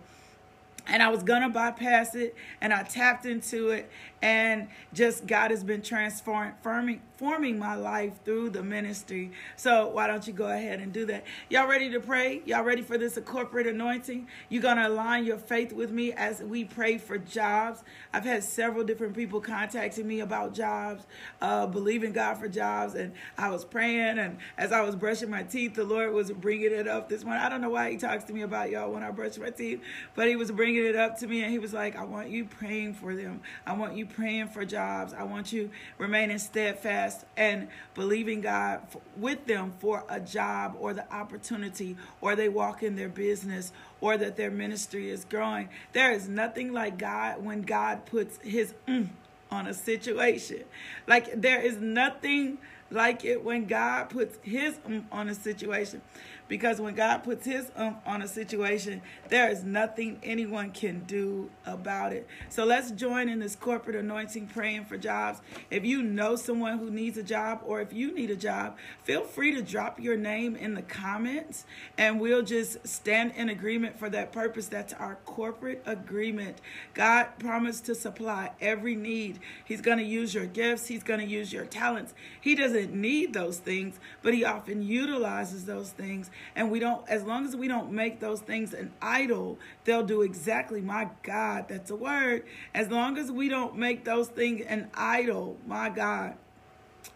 and 0.88 1.02
I 1.02 1.10
was 1.10 1.24
gonna 1.24 1.50
bypass 1.50 2.16
it, 2.16 2.36
and 2.60 2.74
I 2.74 2.84
tapped 2.84 3.26
into 3.26 3.70
it, 3.70 3.90
and 4.24 4.70
just 4.94 5.28
God 5.28 5.52
has 5.52 5.66
been 5.66 5.82
transforming 5.82 7.02
forming 7.18 7.60
my 7.60 7.76
life 7.76 8.14
through 8.26 8.50
the 8.50 8.64
ministry. 8.64 9.32
So 9.56 9.88
why 9.90 10.08
don't 10.08 10.26
you 10.28 10.34
go 10.34 10.48
ahead 10.48 10.80
and 10.80 10.92
do 10.92 11.06
that? 11.06 11.24
Y'all 11.50 11.68
ready 11.68 11.90
to 11.92 12.00
pray? 12.00 12.42
Y'all 12.46 12.64
ready 12.64 12.82
for 12.82 12.98
this 12.98 13.20
corporate 13.26 13.68
anointing? 13.68 14.28
You're 14.50 14.62
gonna 14.62 14.88
align 14.88 15.26
your 15.26 15.38
faith 15.38 15.74
with 15.74 15.92
me 15.92 16.14
as 16.14 16.42
we 16.42 16.64
pray 16.64 16.98
for 16.98 17.18
jobs. 17.18 17.84
I've 18.14 18.24
had 18.24 18.44
several 18.44 18.86
different 18.86 19.14
people 19.14 19.42
contacting 19.42 20.08
me 20.08 20.22
about 20.22 20.54
jobs, 20.54 21.06
uh, 21.42 21.68
believing 21.68 22.14
God 22.14 22.36
for 22.36 22.48
jobs, 22.48 22.96
and 22.96 23.14
I 23.38 23.50
was 23.50 23.66
praying, 23.66 24.20
and 24.20 24.38
as 24.58 24.72
I 24.72 24.82
was 24.82 24.96
brushing 24.96 25.30
my 25.30 25.44
teeth, 25.44 25.76
the 25.76 25.84
Lord 25.84 26.14
was 26.14 26.32
bringing 26.32 26.72
it 26.72 26.88
up 26.88 27.10
this 27.10 27.26
morning. 27.26 27.44
I 27.44 27.50
don't 27.50 27.62
know 27.62 27.70
why 27.70 27.92
He 27.92 27.98
talks 27.98 28.24
to 28.26 28.34
me 28.34 28.42
about 28.42 28.70
y'all 28.70 28.92
when 28.92 29.04
I 29.04 29.12
brush 29.12 29.38
my 29.38 29.50
teeth, 29.50 29.82
but 30.16 30.30
He 30.30 30.38
was 30.38 30.52
bringing 30.52 30.86
it 30.86 30.96
up 30.96 31.20
to 31.20 31.28
me, 31.28 31.44
and 31.44 31.52
He 31.52 31.60
was 31.60 31.74
like, 31.74 31.98
"I 31.98 32.06
want 32.06 32.30
you 32.30 32.46
praying 32.46 32.94
for 32.94 33.16
them. 33.16 33.42
I 33.66 33.74
want 33.74 33.96
you 33.96 34.06
praying 34.14 34.48
for 34.50 34.66
jobs. 34.66 35.14
I 35.14 35.24
want 35.24 35.52
you 35.52 35.70
remaining 35.98 36.38
steadfast." 36.38 37.26
and 37.36 37.68
believing 37.96 38.42
God 38.42 38.82
with 39.18 39.46
them 39.46 39.74
for 39.80 40.04
a 40.10 40.20
job 40.20 40.76
or 40.80 40.94
the 40.94 41.12
opportunity, 41.14 41.98
or 42.22 42.36
they 42.36 42.50
walk 42.50 42.84
in 42.84 42.96
their 42.96 43.10
business, 43.10 43.72
or 44.02 44.18
that 44.18 44.36
their 44.36 44.52
ministry 44.52 45.10
is 45.10 45.26
growing. 45.26 45.70
There 45.94 46.12
is 46.12 46.28
nothing 46.28 46.74
like 46.74 46.98
God 46.98 47.44
when 47.44 47.62
God 47.62 48.06
puts 48.06 48.38
His 48.44 48.74
mm 48.88 49.10
on 49.52 49.68
a 49.68 49.74
situation. 49.74 50.64
Like 51.06 51.40
there 51.40 51.62
is 51.62 51.78
nothing 51.78 52.58
like 52.90 53.24
it 53.24 53.44
when 53.44 53.66
God 53.66 54.10
puts 54.10 54.38
His 54.42 54.76
mm 54.88 55.04
on 55.12 55.30
a 55.30 55.36
situation. 55.36 56.02
Because 56.48 56.80
when 56.80 56.94
God 56.96 57.20
puts 57.20 57.46
his 57.46 57.72
um 57.76 57.98
on 58.06 58.22
a 58.22 58.28
situation, 58.28 59.02
there 59.30 59.50
is 59.50 59.64
nothing 59.64 60.20
anyone 60.24 60.72
can 60.72 61.04
do 61.06 61.50
about 61.66 62.14
it. 62.14 62.28
So 62.50 62.66
let's 62.66 62.92
join 62.92 63.30
in 63.30 63.40
this 63.40 63.56
corporate 63.56 63.96
anointing 63.96 64.48
praying 64.48 64.86
for 64.86 64.98
jobs. 64.98 65.42
If 65.70 65.86
you 65.86 66.02
know 66.04 66.36
someone 66.36 66.80
who 66.80 66.92
needs 66.92 67.18
a 67.18 67.24
job 67.24 67.62
or 67.66 67.82
if 67.82 67.94
you 67.94 68.14
need 68.14 68.30
a 68.30 68.36
job, 68.36 68.78
feel 69.04 69.24
free 69.24 69.54
to 69.56 69.62
drop 69.62 70.00
your 70.00 70.18
name 70.18 70.56
in 70.56 70.74
the 70.74 70.82
comments 70.82 71.66
and 71.98 72.20
we'll 72.20 72.44
just 72.44 72.86
stand 72.88 73.34
in 73.36 73.50
agreement 73.50 73.98
for 73.98 74.10
that 74.10 74.32
purpose. 74.32 74.68
That's 74.68 74.94
our 74.94 75.16
corporate 75.26 75.82
agreement. 75.86 76.58
God 76.94 77.28
promised 77.40 77.86
to 77.86 77.96
supply 77.96 78.52
every 78.62 78.96
need. 78.96 79.40
He's 79.66 79.82
going 79.82 79.98
to 79.98 80.04
use 80.04 80.34
your 80.34 80.46
gifts, 80.46 80.88
He's 80.88 81.04
going 81.04 81.20
to 81.20 81.26
use 81.26 81.52
your 81.54 81.66
talents. 81.66 82.14
He 82.40 82.56
doesn't 82.56 82.94
need 82.94 83.34
those 83.34 83.58
things, 83.58 84.00
but 84.22 84.34
He 84.34 84.44
often 84.44 84.82
utilizes 84.82 85.66
those 85.66 85.92
things 85.92 86.30
and 86.56 86.72
we 86.72 86.80
don't 86.80 87.08
as 87.10 87.24
long 87.24 87.46
as 87.46 87.56
we 87.56 87.68
don't 87.68 87.92
make 87.92 88.20
those 88.20 88.42
things 88.42 88.74
an 88.74 88.92
idol 89.02 89.58
they'll 89.84 90.04
do 90.04 90.22
exactly 90.22 90.82
my 90.82 91.08
god 91.24 91.68
that's 91.68 91.92
a 91.92 91.96
word. 91.96 92.44
As 92.74 92.90
long 92.90 93.18
as 93.18 93.32
we 93.32 93.50
don't 93.50 93.78
make 93.78 94.06
those 94.06 94.28
things 94.28 94.66
an 94.68 94.90
idol 94.94 95.58
my 95.66 95.90
god 95.90 96.36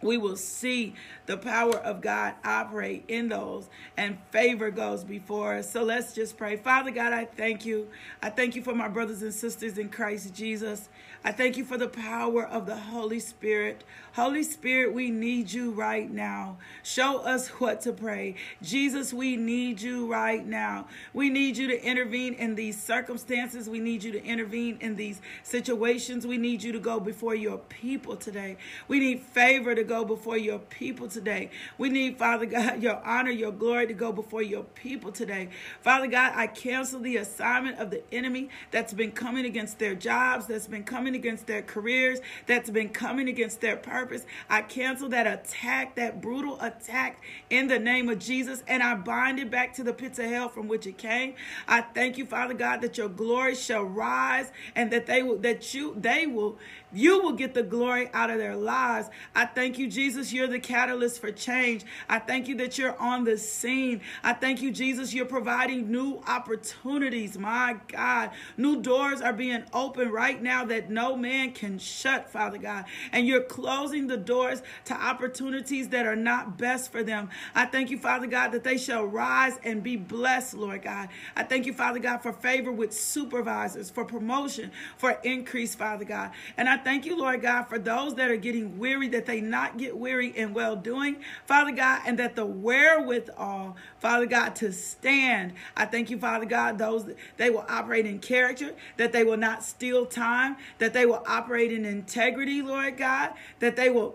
we 0.01 0.17
will 0.17 0.35
see 0.35 0.93
the 1.25 1.37
power 1.37 1.75
of 1.77 2.01
God 2.01 2.35
operate 2.43 3.03
in 3.07 3.29
those 3.29 3.69
and 3.95 4.17
favor 4.31 4.69
goes 4.71 5.03
before 5.03 5.55
us. 5.55 5.71
So 5.71 5.83
let's 5.83 6.13
just 6.13 6.37
pray. 6.37 6.55
Father 6.55 6.91
God, 6.91 7.13
I 7.13 7.25
thank 7.25 7.65
you. 7.65 7.87
I 8.21 8.29
thank 8.29 8.55
you 8.55 8.61
for 8.61 8.75
my 8.75 8.87
brothers 8.87 9.21
and 9.21 9.33
sisters 9.33 9.77
in 9.77 9.89
Christ 9.89 10.33
Jesus. 10.33 10.89
I 11.23 11.31
thank 11.31 11.57
you 11.57 11.65
for 11.65 11.77
the 11.77 11.87
power 11.87 12.45
of 12.45 12.65
the 12.65 12.77
Holy 12.77 13.19
Spirit. 13.19 13.83
Holy 14.13 14.43
Spirit, 14.43 14.93
we 14.93 15.11
need 15.11 15.51
you 15.51 15.71
right 15.71 16.09
now. 16.09 16.57
Show 16.83 17.17
us 17.17 17.49
what 17.49 17.81
to 17.81 17.91
pray. 17.91 18.35
Jesus, 18.61 19.13
we 19.13 19.35
need 19.35 19.81
you 19.81 20.09
right 20.09 20.45
now. 20.45 20.87
We 21.13 21.29
need 21.29 21.57
you 21.57 21.67
to 21.67 21.83
intervene 21.83 22.33
in 22.35 22.55
these 22.55 22.81
circumstances. 22.81 23.67
We 23.69 23.79
need 23.79 24.03
you 24.03 24.11
to 24.13 24.23
intervene 24.23 24.77
in 24.79 24.95
these 24.95 25.21
situations. 25.43 26.25
We 26.25 26.37
need 26.37 26.63
you 26.63 26.71
to 26.71 26.79
go 26.79 26.99
before 26.99 27.35
your 27.35 27.57
people 27.57 28.15
today. 28.15 28.57
We 28.87 28.99
need 28.99 29.21
favor 29.21 29.75
to 29.77 29.83
go 29.83 30.03
before 30.05 30.37
your 30.37 30.59
people 30.59 31.07
today. 31.07 31.49
We 31.77 31.89
need, 31.89 32.17
Father 32.17 32.45
God, 32.45 32.81
your 32.83 33.01
honor, 33.05 33.31
your 33.31 33.51
glory 33.51 33.87
to 33.87 33.93
go 33.93 34.11
before 34.11 34.41
your 34.41 34.63
people 34.63 35.11
today. 35.11 35.49
Father 35.81 36.07
God, 36.07 36.33
I 36.35 36.47
cancel 36.47 36.99
the 36.99 37.17
assignment 37.17 37.79
of 37.79 37.89
the 37.89 38.03
enemy 38.13 38.49
that's 38.71 38.93
been 38.93 39.11
coming 39.11 39.45
against 39.45 39.79
their 39.79 39.95
jobs, 39.95 40.47
that's 40.47 40.67
been 40.67 40.83
coming 40.83 41.15
against 41.15 41.47
their 41.47 41.61
careers, 41.61 42.19
that's 42.45 42.69
been 42.69 42.89
coming 42.89 43.29
against 43.29 43.61
their 43.61 43.77
purpose. 43.77 44.25
I 44.49 44.61
cancel 44.61 45.09
that 45.09 45.27
attack, 45.27 45.95
that 45.95 46.21
brutal 46.21 46.59
attack 46.61 47.21
in 47.49 47.67
the 47.67 47.79
name 47.79 48.09
of 48.09 48.19
Jesus, 48.19 48.63
and 48.67 48.83
I 48.83 48.95
bind 48.95 49.39
it 49.39 49.49
back 49.49 49.73
to 49.75 49.83
the 49.83 49.93
pits 49.93 50.19
of 50.19 50.25
hell 50.25 50.49
from 50.49 50.67
which 50.67 50.85
it 50.85 50.97
came. 50.97 51.35
I 51.67 51.81
thank 51.81 52.17
you, 52.17 52.25
Father 52.25 52.53
God, 52.53 52.81
that 52.81 52.97
your 52.97 53.09
glory 53.09 53.55
shall 53.55 53.83
rise 53.83 54.51
and 54.75 54.91
that 54.91 55.05
they 55.05 55.23
will 55.23 55.37
that 55.39 55.73
you 55.73 55.95
they 55.97 56.27
will 56.27 56.57
you 56.93 57.21
will 57.21 57.33
get 57.33 57.53
the 57.53 57.63
glory 57.63 58.09
out 58.13 58.29
of 58.29 58.37
their 58.37 58.55
lives. 58.55 59.09
I 59.35 59.45
thank 59.45 59.77
you, 59.77 59.89
Jesus, 59.89 60.31
you're 60.31 60.47
the 60.47 60.59
catalyst 60.59 61.19
for 61.19 61.31
change. 61.31 61.83
I 62.07 62.19
thank 62.19 62.47
you 62.47 62.55
that 62.57 62.77
you're 62.77 62.97
on 62.97 63.25
the 63.25 63.37
scene. 63.37 64.01
I 64.23 64.33
thank 64.33 64.61
you, 64.61 64.71
Jesus, 64.71 65.13
you're 65.13 65.25
providing 65.25 65.91
new 65.91 66.21
opportunities. 66.27 67.37
My 67.37 67.77
God, 67.87 68.31
new 68.55 68.81
doors 68.81 69.21
are 69.21 69.33
being 69.33 69.63
opened 69.73 70.11
right 70.11 70.41
now 70.41 70.65
that 70.65 70.89
no 70.89 71.17
man 71.17 71.51
can 71.51 71.77
shut, 71.77 72.29
Father 72.29 72.57
God. 72.57 72.85
And 73.11 73.27
you're 73.27 73.43
closing 73.43 74.07
the 74.07 74.17
doors 74.17 74.61
to 74.85 74.93
opportunities 74.93 75.89
that 75.89 76.05
are 76.05 76.15
not 76.15 76.57
best 76.57 76.91
for 76.91 77.03
them. 77.03 77.29
I 77.53 77.65
thank 77.65 77.89
you, 77.89 77.97
Father 77.97 78.27
God, 78.27 78.51
that 78.53 78.63
they 78.63 78.77
shall 78.77 79.03
rise 79.03 79.59
and 79.63 79.83
be 79.83 79.97
blessed, 79.97 80.53
Lord 80.53 80.83
God. 80.83 81.09
I 81.35 81.43
thank 81.43 81.65
you, 81.65 81.73
Father 81.73 81.99
God, 81.99 82.19
for 82.19 82.31
favor 82.31 82.71
with 82.71 82.93
supervisors, 82.93 83.89
for 83.89 84.05
promotion, 84.05 84.71
for 84.97 85.19
increase, 85.23 85.75
Father 85.75 86.05
God. 86.05 86.31
And 86.55 86.69
I 86.69 86.76
I 86.77 86.79
thank 86.79 87.07
you, 87.07 87.17
Lord 87.17 87.41
God, 87.41 87.63
for 87.63 87.79
those 87.79 88.13
that 88.15 88.29
are 88.29 88.37
getting 88.37 88.77
weary, 88.77 89.07
that 89.07 89.25
they 89.25 89.41
not 89.41 89.79
get 89.79 89.97
weary 89.97 90.27
in 90.27 90.53
well 90.53 90.75
doing, 90.75 91.15
Father 91.47 91.71
God, 91.71 92.03
and 92.05 92.19
that 92.19 92.35
the 92.35 92.45
wherewithal, 92.45 93.75
Father 93.97 94.27
God, 94.27 94.55
to 94.57 94.71
stand. 94.71 95.53
I 95.75 95.85
thank 95.85 96.11
you, 96.11 96.19
Father 96.19 96.45
God, 96.45 96.77
those 96.77 97.09
they 97.37 97.49
will 97.49 97.65
operate 97.67 98.05
in 98.05 98.19
character, 98.19 98.75
that 98.97 99.11
they 99.11 99.23
will 99.23 99.37
not 99.37 99.63
steal 99.63 100.05
time, 100.05 100.55
that 100.77 100.93
they 100.93 101.07
will 101.07 101.23
operate 101.25 101.71
in 101.71 101.83
integrity, 101.83 102.61
Lord 102.61 102.95
God, 102.95 103.31
that 103.57 103.75
they 103.75 103.89
will 103.89 104.13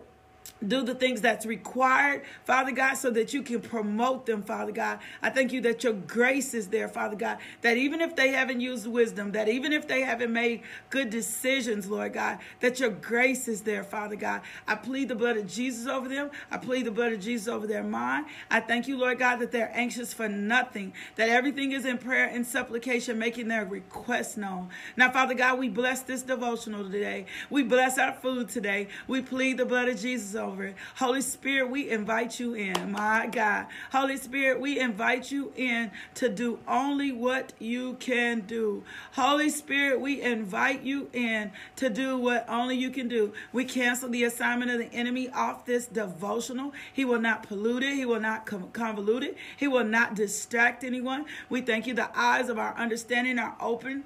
do 0.66 0.84
the 0.84 0.94
things 0.94 1.20
that's 1.20 1.44
required, 1.46 2.22
Father 2.44 2.72
God, 2.72 2.94
so 2.94 3.10
that 3.10 3.34
you 3.34 3.42
can 3.42 3.60
promote 3.60 4.26
them, 4.26 4.42
Father 4.42 4.72
God. 4.72 5.00
I 5.20 5.30
thank 5.30 5.52
you 5.52 5.60
that 5.62 5.82
your 5.84 5.92
grace 5.92 6.54
is 6.54 6.68
there, 6.68 6.88
Father 6.88 7.16
God, 7.16 7.38
that 7.62 7.76
even 7.76 8.00
if 8.00 8.16
they 8.16 8.30
haven't 8.30 8.60
used 8.60 8.86
wisdom, 8.86 9.32
that 9.32 9.48
even 9.48 9.72
if 9.72 9.88
they 9.88 10.02
haven't 10.02 10.32
made 10.32 10.62
good 10.90 11.10
decisions, 11.10 11.88
Lord 11.88 12.12
God, 12.12 12.38
that 12.60 12.80
your 12.80 12.90
grace 12.90 13.48
is 13.48 13.62
there, 13.62 13.84
Father 13.84 14.16
God. 14.16 14.42
I 14.66 14.74
plead 14.74 15.08
the 15.08 15.14
blood 15.14 15.36
of 15.36 15.46
Jesus 15.46 15.86
over 15.86 16.08
them. 16.08 16.30
I 16.50 16.58
plead 16.58 16.86
the 16.86 16.90
blood 16.90 17.12
of 17.12 17.20
Jesus 17.20 17.48
over 17.48 17.66
their 17.66 17.82
mind. 17.82 18.26
I 18.50 18.60
thank 18.60 18.86
you, 18.88 18.98
Lord 18.98 19.18
God, 19.18 19.36
that 19.36 19.52
they're 19.52 19.72
anxious 19.74 20.12
for 20.12 20.28
nothing, 20.28 20.92
that 21.16 21.28
everything 21.28 21.72
is 21.72 21.84
in 21.84 21.98
prayer 21.98 22.26
and 22.26 22.46
supplication, 22.46 23.18
making 23.18 23.48
their 23.48 23.64
requests 23.64 24.36
known. 24.36 24.68
Now, 24.96 25.10
Father 25.10 25.34
God, 25.34 25.58
we 25.58 25.68
bless 25.68 26.02
this 26.02 26.22
devotional 26.22 26.88
today. 26.88 27.26
We 27.50 27.62
bless 27.62 27.98
our 27.98 28.12
food 28.12 28.48
today. 28.48 28.88
We 29.08 29.22
plead 29.22 29.58
the 29.58 29.66
blood 29.66 29.88
of 29.88 29.98
Jesus 30.00 30.31
Over 30.34 30.64
it. 30.64 30.76
Holy 30.96 31.20
Spirit, 31.20 31.70
we 31.70 31.90
invite 31.90 32.40
you 32.40 32.54
in, 32.54 32.92
my 32.92 33.28
God. 33.30 33.66
Holy 33.90 34.16
Spirit, 34.16 34.60
we 34.60 34.78
invite 34.78 35.30
you 35.30 35.52
in 35.56 35.90
to 36.14 36.28
do 36.28 36.58
only 36.66 37.12
what 37.12 37.52
you 37.58 37.94
can 37.94 38.40
do. 38.40 38.82
Holy 39.12 39.50
Spirit, 39.50 40.00
we 40.00 40.22
invite 40.22 40.82
you 40.82 41.08
in 41.12 41.52
to 41.76 41.90
do 41.90 42.16
what 42.16 42.48
only 42.48 42.76
you 42.76 42.90
can 42.90 43.08
do. 43.08 43.32
We 43.52 43.64
cancel 43.64 44.08
the 44.08 44.24
assignment 44.24 44.70
of 44.70 44.78
the 44.78 44.92
enemy 44.94 45.28
off 45.30 45.64
this 45.66 45.86
devotional. 45.86 46.72
He 46.92 47.04
will 47.04 47.20
not 47.20 47.42
pollute 47.42 47.82
it, 47.82 47.94
he 47.94 48.06
will 48.06 48.20
not 48.20 48.46
convolute 48.46 49.22
it, 49.22 49.36
he 49.56 49.68
will 49.68 49.84
not 49.84 50.14
distract 50.14 50.84
anyone. 50.84 51.26
We 51.48 51.60
thank 51.60 51.86
you. 51.86 51.94
The 51.94 52.10
eyes 52.18 52.48
of 52.48 52.58
our 52.58 52.76
understanding 52.76 53.38
are 53.38 53.56
open 53.60 54.04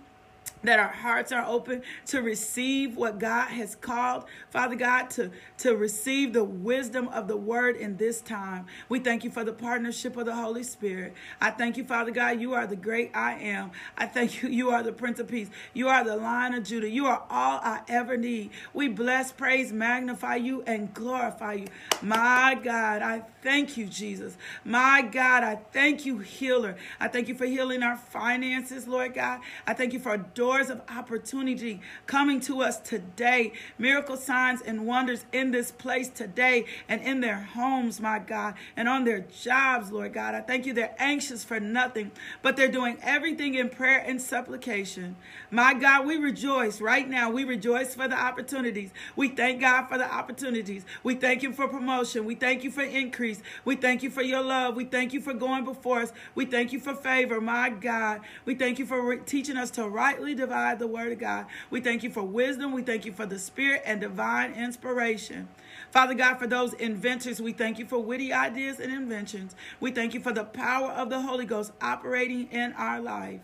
that 0.66 0.78
our 0.78 0.88
hearts 0.88 1.32
are 1.32 1.44
open 1.46 1.82
to 2.06 2.22
receive 2.22 2.96
what 2.96 3.18
God 3.18 3.48
has 3.48 3.74
called, 3.74 4.24
Father 4.50 4.76
God, 4.76 5.10
to, 5.10 5.30
to 5.58 5.76
receive 5.76 6.32
the 6.32 6.44
wisdom 6.44 7.08
of 7.08 7.28
the 7.28 7.36
word 7.36 7.76
in 7.76 7.96
this 7.96 8.20
time. 8.20 8.66
We 8.88 9.00
thank 9.00 9.24
you 9.24 9.30
for 9.30 9.44
the 9.44 9.52
partnership 9.52 10.16
of 10.16 10.26
the 10.26 10.34
Holy 10.34 10.62
Spirit. 10.62 11.14
I 11.40 11.50
thank 11.50 11.76
you, 11.76 11.84
Father 11.84 12.10
God, 12.10 12.40
you 12.40 12.54
are 12.54 12.66
the 12.66 12.76
great 12.76 13.10
I 13.14 13.34
am. 13.34 13.70
I 13.96 14.06
thank 14.06 14.42
you, 14.42 14.48
you 14.48 14.70
are 14.70 14.82
the 14.82 14.92
Prince 14.92 15.20
of 15.20 15.28
Peace. 15.28 15.48
You 15.74 15.88
are 15.88 16.04
the 16.04 16.16
Lion 16.16 16.54
of 16.54 16.64
Judah. 16.64 16.88
You 16.88 17.06
are 17.06 17.24
all 17.30 17.60
I 17.62 17.80
ever 17.88 18.16
need. 18.16 18.50
We 18.72 18.88
bless, 18.88 19.32
praise, 19.32 19.72
magnify 19.72 20.36
you, 20.36 20.62
and 20.66 20.92
glorify 20.92 21.54
you. 21.54 21.66
My 22.02 22.58
God, 22.62 23.02
I 23.02 23.22
thank 23.46 23.76
you, 23.76 23.86
Jesus. 23.86 24.36
My 24.64 25.02
God, 25.02 25.44
I 25.44 25.60
thank 25.72 26.04
you, 26.04 26.18
healer. 26.18 26.76
I 26.98 27.06
thank 27.06 27.28
you 27.28 27.36
for 27.36 27.46
healing 27.46 27.84
our 27.84 27.96
finances, 27.96 28.88
Lord 28.88 29.14
God. 29.14 29.40
I 29.66 29.74
thank 29.74 29.92
you 29.92 30.00
for 30.00 30.16
door 30.16 30.56
doors 30.56 30.70
of 30.70 30.80
opportunity 30.88 31.80
coming 32.06 32.40
to 32.40 32.62
us 32.62 32.78
today. 32.78 33.52
Miracle 33.78 34.16
signs 34.16 34.62
and 34.62 34.86
wonders 34.86 35.26
in 35.32 35.50
this 35.50 35.70
place 35.70 36.08
today 36.08 36.64
and 36.88 37.02
in 37.02 37.20
their 37.20 37.40
homes, 37.40 38.00
my 38.00 38.18
God, 38.18 38.54
and 38.76 38.88
on 38.88 39.04
their 39.04 39.20
jobs, 39.42 39.92
Lord 39.92 40.14
God. 40.14 40.34
I 40.34 40.40
thank 40.40 40.64
you. 40.64 40.72
They're 40.72 40.94
anxious 40.98 41.44
for 41.44 41.60
nothing, 41.60 42.12
but 42.42 42.56
they're 42.56 42.70
doing 42.70 42.96
everything 43.02 43.54
in 43.54 43.68
prayer 43.68 43.98
and 43.98 44.22
supplication. 44.22 45.16
My 45.50 45.74
God, 45.74 46.06
we 46.06 46.16
rejoice 46.16 46.80
right 46.80 47.08
now. 47.08 47.30
We 47.30 47.44
rejoice 47.44 47.94
for 47.94 48.08
the 48.08 48.18
opportunities. 48.18 48.90
We 49.14 49.28
thank 49.28 49.60
God 49.60 49.88
for 49.88 49.98
the 49.98 50.10
opportunities. 50.10 50.84
We 51.02 51.16
thank 51.16 51.42
you 51.42 51.52
for 51.52 51.68
promotion. 51.68 52.24
We 52.24 52.36
thank 52.36 52.64
you 52.64 52.70
for 52.70 52.82
increase. 52.82 53.35
We 53.64 53.76
thank 53.76 54.02
you 54.02 54.10
for 54.10 54.22
your 54.22 54.42
love. 54.42 54.76
We 54.76 54.84
thank 54.84 55.12
you 55.12 55.20
for 55.20 55.34
going 55.34 55.64
before 55.64 56.00
us. 56.00 56.12
We 56.34 56.46
thank 56.46 56.72
you 56.72 56.80
for 56.80 56.94
favor, 56.94 57.40
my 57.40 57.70
God. 57.70 58.20
We 58.44 58.54
thank 58.54 58.78
you 58.78 58.86
for 58.86 59.16
teaching 59.16 59.56
us 59.56 59.70
to 59.72 59.88
rightly 59.88 60.34
divide 60.34 60.78
the 60.78 60.86
word 60.86 61.12
of 61.12 61.18
God. 61.18 61.46
We 61.70 61.80
thank 61.80 62.02
you 62.02 62.10
for 62.10 62.22
wisdom. 62.22 62.72
We 62.72 62.82
thank 62.82 63.04
you 63.04 63.12
for 63.12 63.26
the 63.26 63.38
spirit 63.38 63.82
and 63.84 64.00
divine 64.00 64.52
inspiration. 64.52 65.48
Father 65.90 66.14
God, 66.14 66.38
for 66.38 66.46
those 66.46 66.74
inventors, 66.74 67.40
we 67.40 67.52
thank 67.52 67.78
you 67.78 67.86
for 67.86 67.98
witty 67.98 68.32
ideas 68.32 68.80
and 68.80 68.92
inventions. 68.92 69.54
We 69.80 69.90
thank 69.92 70.14
you 70.14 70.20
for 70.20 70.32
the 70.32 70.44
power 70.44 70.90
of 70.90 71.10
the 71.10 71.22
Holy 71.22 71.44
Ghost 71.44 71.72
operating 71.80 72.48
in 72.50 72.72
our 72.74 73.00
life. 73.00 73.40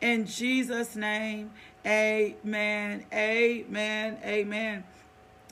In 0.00 0.26
Jesus' 0.26 0.94
name, 0.94 1.50
amen, 1.84 3.04
amen, 3.12 4.18
amen. 4.24 4.84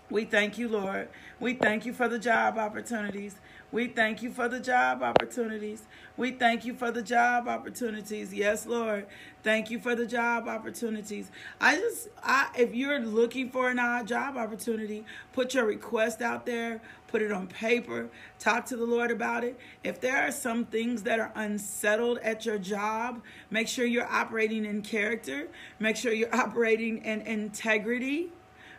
We 0.09 0.25
thank 0.25 0.56
you, 0.56 0.68
Lord. 0.68 1.09
We 1.40 1.54
thank 1.54 1.85
you 1.85 1.92
for 1.92 2.09
the 2.09 2.18
job 2.18 2.59
opportunities. 2.59 3.37
We 3.73 3.88
thank 3.88 4.23
you 4.23 4.30
for 4.30 4.49
the 4.49 4.61
job 4.61 5.02
opportunities. 5.02 5.82
We 6.16 6.30
thank 6.30 6.64
you 6.64 6.75
for 6.75 6.90
the 6.90 7.02
job 7.02 7.49
opportunities. 7.49 8.32
Yes, 8.32 8.64
Lord. 8.64 9.06
Thank 9.42 9.70
you 9.70 9.80
for 9.80 9.94
the 9.94 10.06
job 10.06 10.49
opportunities. 10.49 11.30
I 11.61 11.76
just, 11.76 12.08
I, 12.23 12.49
if 12.56 12.75
you're 12.75 13.00
looking 13.00 13.50
for 13.50 13.68
an 13.68 13.78
odd 13.78 14.06
job 14.06 14.37
opportunity, 14.37 15.04
put 15.32 15.52
your 15.52 15.66
request 15.66 16.23
out 16.23 16.46
there, 16.46 16.80
put 17.08 17.23
it 17.23 17.32
on 17.32 17.49
paper, 17.49 18.08
talk 18.38 18.66
to 18.66 18.76
the 18.76 18.87
Lord 18.87 19.11
about 19.11 19.42
it. 19.42 19.58
If 19.82 20.00
there 20.00 20.16
are 20.16 20.32
some 20.32 20.64
things 20.64 21.02
that 21.02 21.18
are 21.18 21.32
unsettled 21.35 22.18
at 22.18 22.46
your 22.46 22.58
job, 22.58 23.23
make 23.50 23.68
sure 23.68 23.85
you're 23.85 24.06
operating 24.06 24.64
in 24.64 24.82
character, 24.82 25.49
make 25.80 25.96
sure 25.96 26.12
you're 26.12 26.35
operating 26.35 27.04
in 27.04 27.20
integrity 27.23 28.30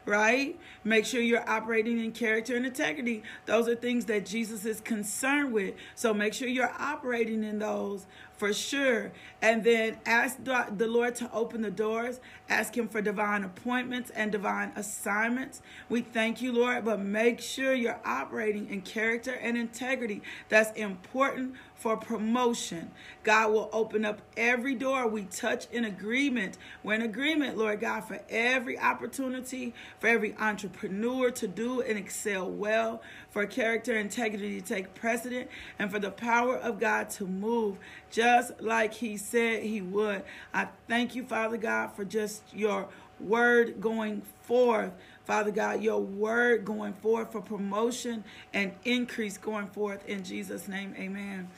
right? 0.08 0.58
Make 0.84 1.06
sure 1.06 1.22
you're 1.22 1.48
operating 1.48 2.04
in 2.04 2.14
character 2.14 2.56
and 2.56 2.66
integrity. 2.66 3.24
Those 3.46 3.68
are 3.68 3.76
things 3.76 4.06
that 4.06 4.26
Jesus 4.26 4.66
is 4.66 4.80
concerned 4.80 5.54
with. 5.54 5.76
So 5.96 6.14
make 6.14 6.34
sure 6.34 6.48
you're 6.48 6.74
operating 6.80 7.44
in 7.44 7.60
those 7.60 8.08
for 8.38 8.54
sure. 8.54 9.12
And 9.42 9.64
then 9.64 9.98
ask 10.06 10.38
the 10.44 10.88
Lord 10.88 11.16
to 11.16 11.30
open 11.34 11.62
the 11.62 11.72
doors. 11.72 12.20
Ask 12.50 12.78
Him 12.78 12.88
for 12.88 13.02
divine 13.02 13.44
appointments 13.44 14.10
and 14.12 14.32
divine 14.32 14.72
assignments. 14.76 15.62
We 15.90 16.02
thank 16.02 16.42
you, 16.42 16.54
Lord, 16.54 16.86
but 16.86 17.02
make 17.02 17.42
sure 17.42 17.74
you're 17.74 18.00
operating 18.06 18.70
in 18.70 18.82
character 18.82 19.32
and 19.32 19.58
integrity. 19.58 20.22
That's 20.50 20.72
important 20.78 21.56
for 21.78 21.96
promotion. 21.96 22.92
God 23.24 23.52
will 23.52 23.70
open 23.72 24.04
up 24.04 24.20
every 24.36 24.74
door 24.74 25.08
we 25.08 25.24
touch 25.24 25.68
in 25.72 25.86
agreement. 25.86 26.58
We're 26.84 26.96
in 26.96 27.04
agreement, 27.04 27.58
Lord 27.58 27.82
God, 27.82 28.02
for 28.02 28.20
every 28.30 28.80
opportunity, 28.80 29.74
for 30.00 30.08
every 30.08 30.36
entrepreneur 30.38 31.30
to 31.32 31.48
do 31.48 31.82
and 31.82 31.98
excel 31.98 32.50
well, 32.50 33.02
for 33.30 33.46
character 33.46 33.98
integrity 33.98 34.60
to 34.60 34.68
take 34.68 34.96
precedent, 34.96 35.50
and 35.78 35.92
for 35.92 36.00
the 36.00 36.12
power 36.12 36.58
of 36.58 36.80
God 36.80 37.10
to 37.12 37.26
move 37.26 37.78
just 38.10 38.60
like 38.62 38.94
He 38.94 39.18
said 39.18 39.64
He 39.64 39.82
would. 39.82 40.24
I 40.54 40.68
thank 40.88 41.16
you, 41.16 41.24
Father 41.24 41.58
God, 41.58 41.92
for 41.96 42.06
just 42.06 42.42
your 42.54 42.88
word 43.20 43.82
going 43.82 44.22
forth. 44.44 44.92
Father 45.28 45.52
God, 45.52 45.84
your 45.84 46.00
word 46.00 46.64
going 46.64 46.94
forth 46.94 47.34
for 47.34 47.42
promotion 47.42 48.24
and 48.54 48.72
increase 48.86 49.38
going 49.38 49.68
forth 49.68 50.08
in 50.08 50.24
Jesus' 50.24 50.70
name. 50.70 50.96
Amen. 50.98 51.50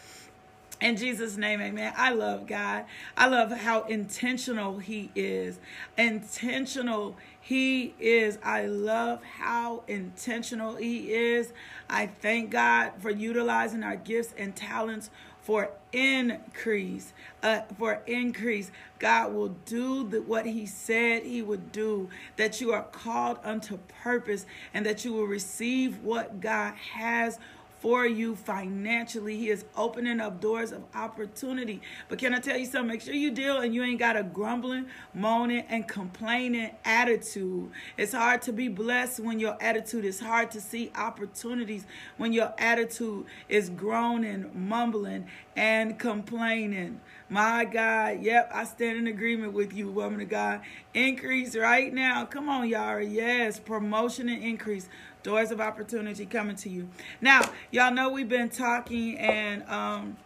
In 0.82 0.98
Jesus' 0.98 1.38
name, 1.38 1.62
amen. 1.62 1.94
I 1.96 2.14
love 2.14 2.48
God. 2.48 2.86
I 3.16 3.28
love 3.28 3.52
how 3.52 3.84
intentional 3.84 4.80
He 4.80 5.12
is. 5.14 5.60
Intentional 6.00 7.16
He 7.40 7.94
is. 8.00 8.40
I 8.42 8.66
love 8.66 9.22
how 9.24 9.84
intentional 9.88 10.78
He 10.78 11.14
is. 11.14 11.54
I 11.88 12.08
thank 12.08 12.50
God 12.50 12.94
for 12.98 13.12
utilizing 13.12 13.84
our 13.84 13.98
gifts 13.98 14.34
and 14.36 14.56
talents 14.56 15.12
for 15.50 15.72
increase. 15.94 17.12
Uh, 17.42 17.62
for 17.80 18.04
increase. 18.06 18.70
God 19.00 19.34
will 19.34 19.50
do 19.66 20.08
the, 20.08 20.22
what 20.22 20.46
He 20.46 20.68
said 20.68 21.24
He 21.24 21.42
would 21.42 21.72
do, 21.72 22.08
that 22.38 22.62
you 22.62 22.72
are 22.72 22.84
called 22.84 23.40
unto 23.44 23.80
purpose, 24.04 24.46
and 24.76 24.86
that 24.86 25.04
you 25.04 25.12
will 25.12 25.26
receive 25.26 26.04
what 26.04 26.40
God 26.40 26.76
has 26.76 27.40
for 27.80 28.06
you 28.06 28.36
financially. 28.36 29.38
He 29.38 29.50
is 29.50 29.65
opening 29.76 30.20
up 30.20 30.42
doors 30.42 30.72
of 30.72 30.84
opportunity. 30.94 31.82
But 32.08 32.20
can 32.20 32.34
I 32.34 32.39
tell 32.39 32.58
you 32.58 32.65
something? 32.65 32.88
Make 32.88 33.02
sure 33.02 33.13
you 33.13 33.32
deal 33.32 33.60
and 33.60 33.74
you 33.74 33.84
ain't 33.84 34.00
got 34.00 34.18
a 34.18 34.24
grumbling, 34.24 34.88
moaning, 35.13 35.65
and 35.70 35.88
complaining 35.88 36.72
attitude. 36.84 37.72
It's 37.98 38.13
hard 38.13 38.42
to 38.44 38.54
be 38.54 38.68
blessed 38.68 39.22
when 39.22 39.39
your 39.39 39.58
attitude 39.62 40.06
is 40.06 40.20
hard 40.20 40.52
to 40.52 40.62
see 40.62 40.92
opportunities 40.96 41.86
when 42.18 42.34
your 42.34 42.54
attitude 42.58 43.26
is 43.48 43.70
groaning, 43.70 44.52
mumbling, 44.54 45.28
and 45.56 45.98
complaining. 45.98 47.00
My 47.32 47.63
God, 47.63 48.24
yep, 48.24 48.50
I 48.54 48.63
stand 48.63 48.98
in 48.98 49.08
agreement 49.08 49.54
with 49.54 49.72
you, 49.72 49.89
woman 49.89 50.20
of 50.20 50.30
God. 50.30 50.62
Increase 50.96 51.56
right 51.56 51.94
now. 51.94 52.26
Come 52.26 52.50
on, 52.50 52.68
y'all. 52.68 53.00
Yes, 53.00 53.60
promotion 53.60 54.30
and 54.30 54.44
increase 54.44 54.89
doors 55.24 55.52
of 55.52 55.60
opportunity 55.60 56.26
coming 56.26 56.56
to 56.58 56.70
you. 56.70 56.90
Now, 57.22 57.50
y'all 57.72 57.94
know 57.94 58.10
we've 58.10 58.30
been 58.30 58.50
talking 58.50 59.18
and 59.18 59.64
um 59.70 60.18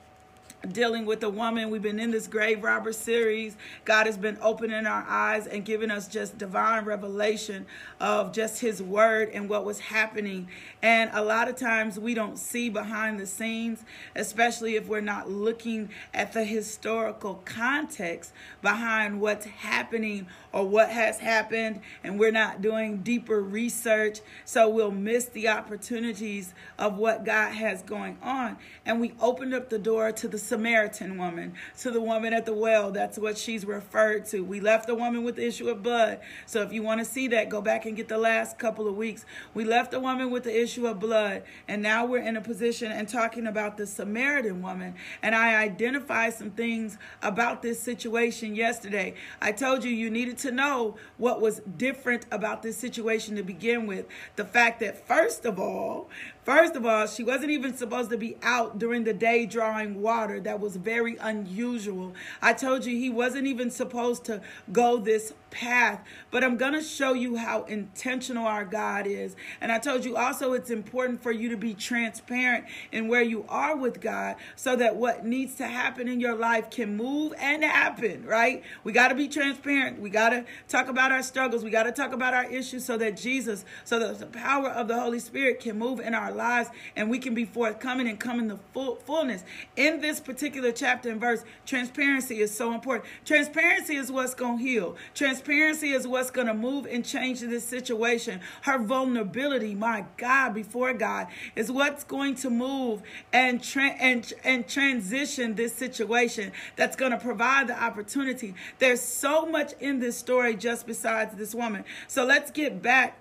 dealing 0.72 1.06
with 1.06 1.22
a 1.24 1.30
woman. 1.30 1.70
We've 1.70 1.82
been 1.82 2.00
in 2.00 2.12
this 2.12 2.28
grave 2.28 2.64
robber 2.64 2.94
series. 2.94 3.58
God 3.84 4.06
has 4.06 4.18
been 4.18 4.38
opening 4.42 4.86
our 4.86 5.06
eyes 5.10 5.46
and 5.46 5.66
giving 5.66 5.92
us 5.92 6.08
just 6.08 6.38
divine 6.38 6.86
revelation 6.86 7.66
of 8.00 8.32
just 8.32 8.62
his 8.62 8.82
word 8.82 9.30
and 9.34 9.50
what 9.50 9.66
was 9.66 9.80
happening. 9.80 10.48
And 10.82 11.10
a 11.14 11.22
lot 11.22 11.50
of 11.50 11.58
times 11.58 12.00
we 12.00 12.14
don't 12.14 12.40
see 12.40 12.70
behind 12.70 13.20
the 13.20 13.28
scenes, 13.28 13.84
especially 14.16 14.76
if 14.76 14.88
we're 14.88 15.02
not 15.02 15.30
looking 15.30 15.90
at 16.14 16.32
the 16.32 16.46
historical 16.46 17.42
context 17.44 18.32
behind 18.62 19.20
what's 19.20 19.46
happening 19.46 20.28
or 20.54 20.66
what 20.66 20.90
has 20.90 21.20
happened 21.20 21.82
and 22.06 22.18
we're 22.18 22.32
not 22.32 22.62
doing 22.62 22.98
deeper 22.98 23.42
research. 23.42 24.22
So 24.46 24.70
we'll 24.70 24.92
miss 24.92 25.26
the 25.26 25.50
opportunities 25.50 26.54
of 26.80 26.98
what 26.98 27.26
God 27.26 27.52
has 27.52 27.82
going 27.82 28.18
on. 28.22 28.58
And 28.86 29.02
we 29.02 29.14
opened 29.20 29.54
up 29.54 29.70
the 29.70 29.80
door 29.80 30.14
to 30.14 30.28
the 30.30 30.38
Samaritan 30.54 31.18
woman, 31.18 31.56
to 31.80 31.90
the 31.90 32.00
woman 32.00 32.32
at 32.32 32.46
the 32.46 32.54
well. 32.54 32.92
That's 32.92 33.18
what 33.18 33.40
she's 33.40 33.66
referred 33.66 34.26
to. 34.28 34.44
We 34.44 34.60
left 34.60 34.86
the 34.86 34.94
woman 34.94 35.24
with 35.24 35.36
the 35.36 35.48
issue 35.48 35.68
of 35.68 35.82
blood. 35.82 36.20
So 36.46 36.62
if 36.62 36.72
you 36.72 36.84
want 36.84 37.00
to 37.00 37.06
see 37.06 37.28
that, 37.30 37.50
go 37.50 37.60
back 37.60 37.88
and 37.88 37.98
get 37.98 38.08
the 38.08 38.20
last 38.20 38.60
couple 38.60 38.88
of 38.88 38.96
weeks. 38.96 39.26
We 39.56 39.66
left 39.66 39.90
the 39.90 40.00
woman 40.00 40.30
with 40.30 40.44
the 40.44 40.56
issue 40.56 40.86
of 40.86 41.00
blood, 41.00 41.42
and 41.68 41.82
now 41.82 42.06
we're 42.06 42.22
in 42.22 42.38
a 42.38 42.42
position 42.42 42.92
and 42.92 43.10
talking 43.10 43.48
about 43.48 43.78
the 43.78 43.88
Samaritan 43.88 44.62
woman. 44.62 44.94
And 45.24 45.34
I 45.34 45.56
identified 45.56 46.36
some 46.36 46.52
things 46.52 47.00
about 47.24 47.64
this 47.64 47.80
situation 47.80 48.54
yesterday. 48.54 49.16
I 49.42 49.54
told 49.54 49.84
you 49.84 49.90
you 49.90 50.12
needed 50.12 50.38
to 50.40 50.52
know 50.52 50.98
what 51.18 51.42
was 51.42 51.62
different 51.78 52.28
about 52.30 52.62
this 52.62 52.78
situation 52.78 53.38
to 53.38 53.44
begin 53.44 53.88
with. 53.88 54.06
The 54.36 54.46
fact 54.46 54.82
that, 54.82 55.08
first 55.08 55.46
of 55.46 55.60
all, 55.60 56.12
First 56.44 56.76
of 56.76 56.86
all, 56.86 57.08
she 57.08 57.24
wasn't 57.24 57.52
even 57.52 57.78
supposed 57.78 58.10
to 58.10 58.18
be 58.18 58.36
out 58.44 58.78
during 58.78 59.06
the 59.06 59.14
day 59.14 59.46
drawing 59.46 60.02
water. 60.02 60.42
That 60.42 60.60
was 60.60 60.76
very 60.76 61.16
unusual. 61.16 62.14
I 62.42 62.52
told 62.52 62.86
you 62.86 62.98
he 62.98 63.10
wasn't 63.10 63.48
even 63.48 63.72
supposed 63.72 64.26
to 64.26 64.42
go 64.72 64.98
this 64.98 65.34
path, 65.52 66.04
but 66.32 66.44
I'm 66.44 66.58
going 66.58 66.74
to 66.74 66.82
show 66.82 67.14
you 67.14 67.38
how 67.38 67.64
intentional 67.64 68.46
our 68.46 68.66
God 68.66 69.08
is. 69.08 69.38
And 69.62 69.72
I 69.72 69.80
told 69.80 70.04
you 70.04 70.18
also 70.18 70.52
it's 70.52 70.70
important 70.70 71.24
for 71.24 71.32
you 71.32 71.48
to 71.50 71.58
be 71.58 71.74
transparent 71.74 72.66
in 72.92 73.08
where 73.08 73.22
you 73.22 73.46
are 73.48 73.78
with 73.78 74.02
God 74.02 74.36
so 74.58 74.76
that 74.76 74.98
what 74.98 75.26
needs 75.26 75.56
to 75.56 75.68
happen 75.68 76.10
in 76.10 76.20
your 76.20 76.36
life 76.36 76.70
can 76.70 76.98
move 76.98 77.34
and 77.40 77.64
happen, 77.64 78.26
right? 78.26 78.64
We 78.84 78.92
got 78.92 79.10
to 79.10 79.16
be 79.16 79.30
transparent. 79.30 80.02
We 80.02 80.10
got 80.10 80.30
to 80.30 80.44
talk 80.68 80.90
about 80.90 81.14
our 81.14 81.24
struggles. 81.24 81.64
We 81.64 81.70
got 81.70 81.84
to 81.84 81.94
talk 81.94 82.12
about 82.12 82.34
our 82.34 82.46
issues 82.46 82.84
so 82.84 82.98
that 82.98 83.16
Jesus, 83.16 83.64
so 83.86 84.00
that 84.00 84.20
the 84.20 84.26
power 84.26 84.68
of 84.68 84.90
the 84.90 85.00
Holy 85.00 85.20
Spirit 85.20 85.62
can 85.62 85.78
move 85.78 86.02
in 86.02 86.14
our 86.14 86.33
lives 86.34 86.70
and 86.96 87.10
we 87.10 87.20
can 87.20 87.34
be 87.34 87.46
forthcoming 87.46 88.08
and 88.08 88.20
come 88.20 88.40
in 88.40 88.48
the 88.48 88.58
full, 88.74 88.96
fullness. 88.96 89.44
In 89.76 90.02
this 90.02 90.20
particular 90.20 90.72
chapter 90.72 91.10
and 91.10 91.20
verse, 91.20 91.44
transparency 91.66 92.40
is 92.40 92.56
so 92.56 92.74
important. 92.74 93.06
Transparency 93.26 93.96
is 93.96 94.12
what's 94.12 94.34
going 94.34 94.58
to 94.58 94.64
heal. 94.64 94.96
Transparency 95.14 95.92
is 95.92 96.08
what's 96.08 96.32
going 96.32 96.48
to 96.48 96.54
move 96.54 96.86
and 96.86 97.06
change 97.06 97.42
this 97.42 97.64
situation. 97.64 98.40
Her 98.62 98.78
vulnerability, 98.78 99.76
my 99.76 100.06
God, 100.18 100.54
before 100.54 100.94
God, 100.94 101.28
is 101.56 101.72
what's 101.72 102.04
going 102.04 102.36
to 102.36 102.50
move 102.50 103.02
and 103.32 103.64
tra- 103.64 103.96
and 104.00 104.32
and 104.44 104.68
transition 104.68 105.56
this 105.56 105.74
situation. 105.74 106.52
That's 106.76 106.96
going 106.96 107.12
to 107.12 107.18
provide 107.18 107.68
the 107.68 107.82
opportunity. 107.82 108.56
There's 108.80 109.02
so 109.02 109.46
much 109.46 109.74
in 109.80 110.00
this 110.00 110.18
story 110.18 110.56
just 110.56 110.86
besides 110.86 111.36
this 111.36 111.54
woman. 111.54 111.86
So 112.08 112.26
let's 112.26 112.52
get 112.52 112.82
back 112.82 113.18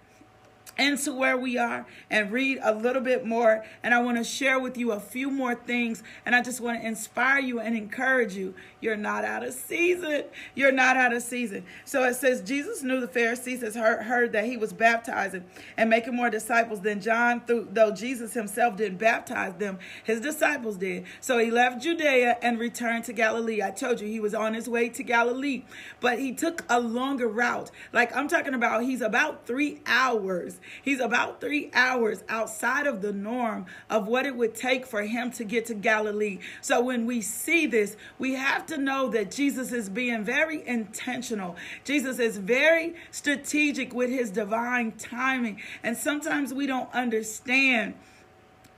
into 0.78 1.12
where 1.12 1.36
we 1.36 1.58
are 1.58 1.86
and 2.10 2.32
read 2.32 2.58
a 2.62 2.74
little 2.74 3.02
bit 3.02 3.26
more. 3.26 3.64
And 3.82 3.92
I 3.92 4.00
want 4.00 4.16
to 4.18 4.24
share 4.24 4.58
with 4.58 4.78
you 4.78 4.92
a 4.92 5.00
few 5.00 5.30
more 5.30 5.54
things. 5.54 6.02
And 6.24 6.34
I 6.34 6.42
just 6.42 6.60
want 6.60 6.80
to 6.80 6.86
inspire 6.86 7.40
you 7.40 7.60
and 7.60 7.76
encourage 7.76 8.34
you. 8.34 8.54
You're 8.80 8.96
not 8.96 9.24
out 9.24 9.44
of 9.44 9.52
season. 9.52 10.24
You're 10.54 10.72
not 10.72 10.96
out 10.96 11.12
of 11.12 11.22
season. 11.22 11.64
So 11.84 12.04
it 12.04 12.14
says 12.14 12.42
Jesus 12.42 12.82
knew 12.82 13.00
the 13.00 13.08
Pharisees 13.08 13.60
has 13.60 13.74
heard, 13.74 14.02
heard 14.04 14.32
that 14.32 14.44
he 14.46 14.56
was 14.56 14.72
baptizing 14.72 15.44
and 15.76 15.90
making 15.90 16.16
more 16.16 16.30
disciples 16.30 16.80
than 16.80 17.00
John, 17.00 17.42
through, 17.42 17.68
though 17.70 17.92
Jesus 17.92 18.32
himself 18.32 18.76
didn't 18.76 18.98
baptize 18.98 19.54
them. 19.54 19.78
His 20.02 20.20
disciples 20.20 20.76
did. 20.76 21.04
So 21.20 21.38
he 21.38 21.50
left 21.50 21.82
Judea 21.82 22.38
and 22.42 22.58
returned 22.58 23.04
to 23.04 23.12
Galilee. 23.12 23.62
I 23.62 23.70
told 23.70 24.00
you 24.00 24.08
he 24.08 24.20
was 24.20 24.34
on 24.34 24.54
his 24.54 24.68
way 24.68 24.88
to 24.88 25.02
Galilee, 25.02 25.64
but 26.00 26.18
he 26.18 26.32
took 26.32 26.64
a 26.68 26.80
longer 26.80 27.28
route. 27.28 27.70
Like 27.92 28.14
I'm 28.16 28.26
talking 28.26 28.54
about, 28.54 28.82
he's 28.82 29.02
about 29.02 29.46
three 29.46 29.80
hours 29.86 30.51
He's 30.82 31.00
about 31.00 31.40
three 31.40 31.70
hours 31.74 32.22
outside 32.28 32.86
of 32.86 33.02
the 33.02 33.12
norm 33.12 33.66
of 33.90 34.06
what 34.06 34.26
it 34.26 34.36
would 34.36 34.54
take 34.54 34.86
for 34.86 35.02
him 35.02 35.30
to 35.32 35.44
get 35.44 35.66
to 35.66 35.74
Galilee. 35.74 36.38
So 36.60 36.80
when 36.82 37.06
we 37.06 37.20
see 37.20 37.66
this, 37.66 37.96
we 38.18 38.34
have 38.34 38.66
to 38.66 38.78
know 38.78 39.08
that 39.08 39.30
Jesus 39.30 39.72
is 39.72 39.88
being 39.88 40.24
very 40.24 40.66
intentional. 40.66 41.56
Jesus 41.84 42.18
is 42.18 42.38
very 42.38 42.94
strategic 43.10 43.92
with 43.92 44.10
his 44.10 44.30
divine 44.30 44.92
timing. 44.92 45.60
And 45.82 45.96
sometimes 45.96 46.52
we 46.54 46.66
don't 46.66 46.92
understand 46.94 47.94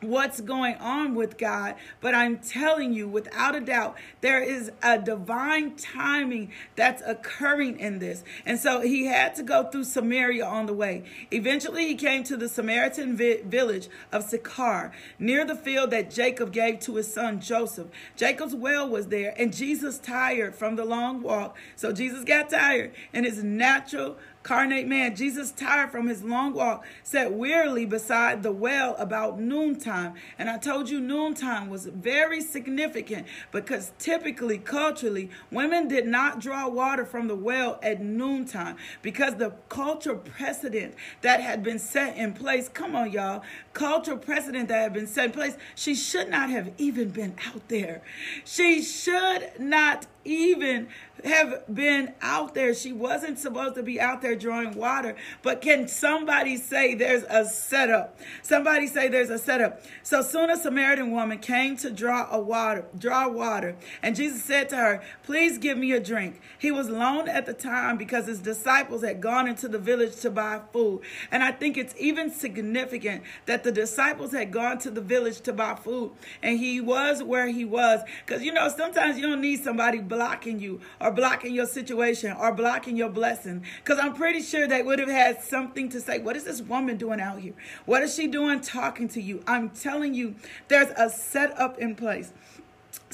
what's 0.09 0.41
going 0.41 0.77
on 0.77 1.15
with 1.15 1.39
God, 1.39 1.75
but 2.01 2.15
I'm 2.15 2.39
telling 2.39 2.93
you 2.93 3.09
without 3.09 3.55
a 3.55 3.61
doubt, 3.61 3.97
there 4.21 4.43
is 4.43 4.71
a 4.83 4.99
divine 4.99 5.77
timing 5.77 6.53
that's 6.77 7.03
occurring 7.07 7.79
in 7.79 7.99
this. 7.99 8.25
And 8.47 8.59
so 8.59 8.81
he 8.81 9.07
had 9.07 9.35
to 9.37 9.43
go 9.43 9.65
through 9.65 9.85
Samaria 9.85 10.45
on 10.45 10.67
the 10.67 10.73
way. 10.73 11.05
Eventually, 11.31 11.87
he 11.87 11.95
came 11.95 12.25
to 12.25 12.37
the 12.37 12.49
Samaritan 12.49 13.17
vi- 13.17 13.43
village 13.43 13.89
of 14.13 14.25
Sychar, 14.25 14.93
near 15.19 15.45
the 15.45 15.57
field 15.57 15.91
that 15.91 16.11
Jacob 16.11 16.53
gave 16.53 16.81
to 16.81 16.97
his 16.97 17.13
son 17.13 17.41
Joseph. 17.41 17.89
Jacob's 18.17 18.55
well 18.55 18.89
was 18.89 19.09
there, 19.09 19.35
and 19.39 19.55
Jesus 19.55 19.99
tired 19.99 20.55
from 20.55 20.77
the 20.77 20.85
long 20.85 21.23
walk. 21.23 21.57
So 21.77 21.93
Jesus 21.93 22.25
got 22.25 22.51
tired, 22.51 22.93
and 23.13 23.25
his 23.25 23.43
natural 23.43 24.17
carnate 24.45 24.87
man, 24.87 25.17
Jesus, 25.17 25.51
tired 25.51 25.91
from 25.91 26.07
his 26.07 26.23
long 26.23 26.53
walk, 26.53 26.87
sat 27.03 27.33
wearily 27.33 27.87
beside 27.87 28.43
the 28.43 28.53
well 28.53 28.95
about 28.99 29.41
noontime. 29.41 30.15
And 30.39 30.49
I 30.49 30.59
told 30.59 30.91
you 30.91 31.01
noontime 31.01 31.71
was 31.71 31.87
very 31.87 32.41
significant 32.41 33.27
because 33.51 33.93
typically, 33.99 34.59
culturally, 34.59 35.31
women 35.51 35.89
did 35.89 36.07
not 36.07 36.41
draw 36.41 36.69
water 36.69 37.07
from 37.07 37.27
the 37.27 37.35
well 37.35 37.81
at 37.83 38.03
noontime 38.03 38.77
because 39.01 39.37
the 39.37 39.55
cultural 39.69 40.19
precedent 40.19 40.95
that 41.23 41.41
had 41.41 41.63
been 41.63 41.79
set 41.79 42.17
in 42.17 42.35
place, 42.35 42.69
come 42.69 42.95
on, 42.95 43.11
y'all, 43.11 43.43
cultural 43.73 44.19
precedent 44.19 44.69
that 44.69 44.83
had 44.83 44.93
been 44.93 45.07
set 45.07 45.27
in 45.27 45.33
place, 45.33 45.57
she 45.75 45.95
should 45.95 46.29
not 46.29 46.51
have 46.51 46.71
even 46.77 47.09
been 47.09 47.35
out 47.49 47.67
there. 47.69 48.03
She 48.45 48.83
should 48.83 49.53
not 49.59 50.07
even 50.25 50.89
have 51.25 51.63
been 51.73 52.13
out 52.21 52.55
there. 52.55 52.75
She 52.75 52.93
wasn't 52.93 53.39
supposed 53.39 53.77
to 53.77 53.83
be 53.83 54.01
out 54.01 54.21
there 54.21 54.35
drawing 54.35 54.75
water. 54.75 55.17
But 55.43 55.61
can 55.61 55.89
somebody 55.89 56.57
say 56.57 56.95
there's 56.95 57.23
a 57.25 57.45
setup? 57.47 58.19
Somebody 58.43 58.87
say 58.87 59.09
there's 59.09 59.31
a 59.31 59.39
setup. 59.39 59.83
So 60.03 60.23
soon 60.23 60.51
a 60.51 60.57
Samaritan 60.57 61.13
woman 61.13 61.39
came 61.39 61.77
to 61.79 61.91
draw 61.91 62.29
a 62.31 62.39
water, 62.39 62.85
draw 62.99 63.29
water, 63.29 63.77
and 64.03 64.17
Jesus 64.17 64.45
said 64.45 64.69
to 64.71 64.77
her, 64.77 65.03
"Please 65.23 65.59
give 65.59 65.79
me 65.79 65.93
a 65.93 66.01
drink." 66.01 66.41
He 66.59 66.71
was 66.71 66.89
alone 66.89 67.29
at 67.29 67.47
the 67.47 67.55
time 67.55 67.97
because 67.97 68.27
his 68.27 68.41
disciples 68.41 69.03
had 69.03 69.21
gone 69.21 69.49
into 69.49 69.69
the 69.69 69.79
village 69.79 70.17
to 70.17 70.31
buy 70.31 70.61
food. 70.73 71.01
And 71.31 71.43
I 71.43 71.53
think 71.53 71.77
it's 71.77 71.95
even 71.99 72.31
significant 72.31 73.23
that 73.47 73.65
the 73.65 73.73
disciples 73.73 74.33
had 74.33 74.51
gone 74.51 74.79
to 74.79 74.91
the 74.91 75.01
village 75.01 75.41
to 75.43 75.53
buy 75.53 75.75
food, 75.75 76.13
and 76.43 76.59
he 76.59 76.81
was 76.81 77.23
where 77.23 77.49
he 77.49 77.65
was 77.65 78.03
because 78.27 78.43
you 78.43 78.53
know 78.53 78.69
sometimes 78.69 79.17
you 79.17 79.27
don't 79.27 79.41
need 79.41 79.63
somebody 79.63 79.99
blocking 80.15 80.61
you 80.61 80.81
or 81.01 81.11
blocking 81.11 81.53
your 81.53 81.67
situation 81.67 82.37
or 82.39 82.53
blocking 82.55 82.97
your 82.97 83.09
blessing. 83.09 83.65
Because 83.83 83.99
I'm 83.99 84.15
pretty 84.15 84.41
sure 84.41 84.69
they 84.69 84.83
would 84.83 85.01
have 85.01 85.09
had 85.09 85.43
something 85.43 85.89
to 85.89 86.01
say. 86.01 86.19
What 86.21 86.37
is 86.37 86.45
this 86.45 86.63
woman 86.63 86.97
doing 86.97 87.21
out 87.21 87.41
here? 87.41 87.55
What 87.85 88.03
is 88.03 88.15
she 88.15 88.29
doing 88.29 88.61
talking 88.61 89.09
to 89.09 89.21
you? 89.21 89.43
I'm 89.47 89.71
telling 89.71 90.15
you, 90.15 90.37
there's 90.69 90.91
a 90.97 91.11
setup 91.11 91.79
in 91.79 91.97
place. 91.97 92.33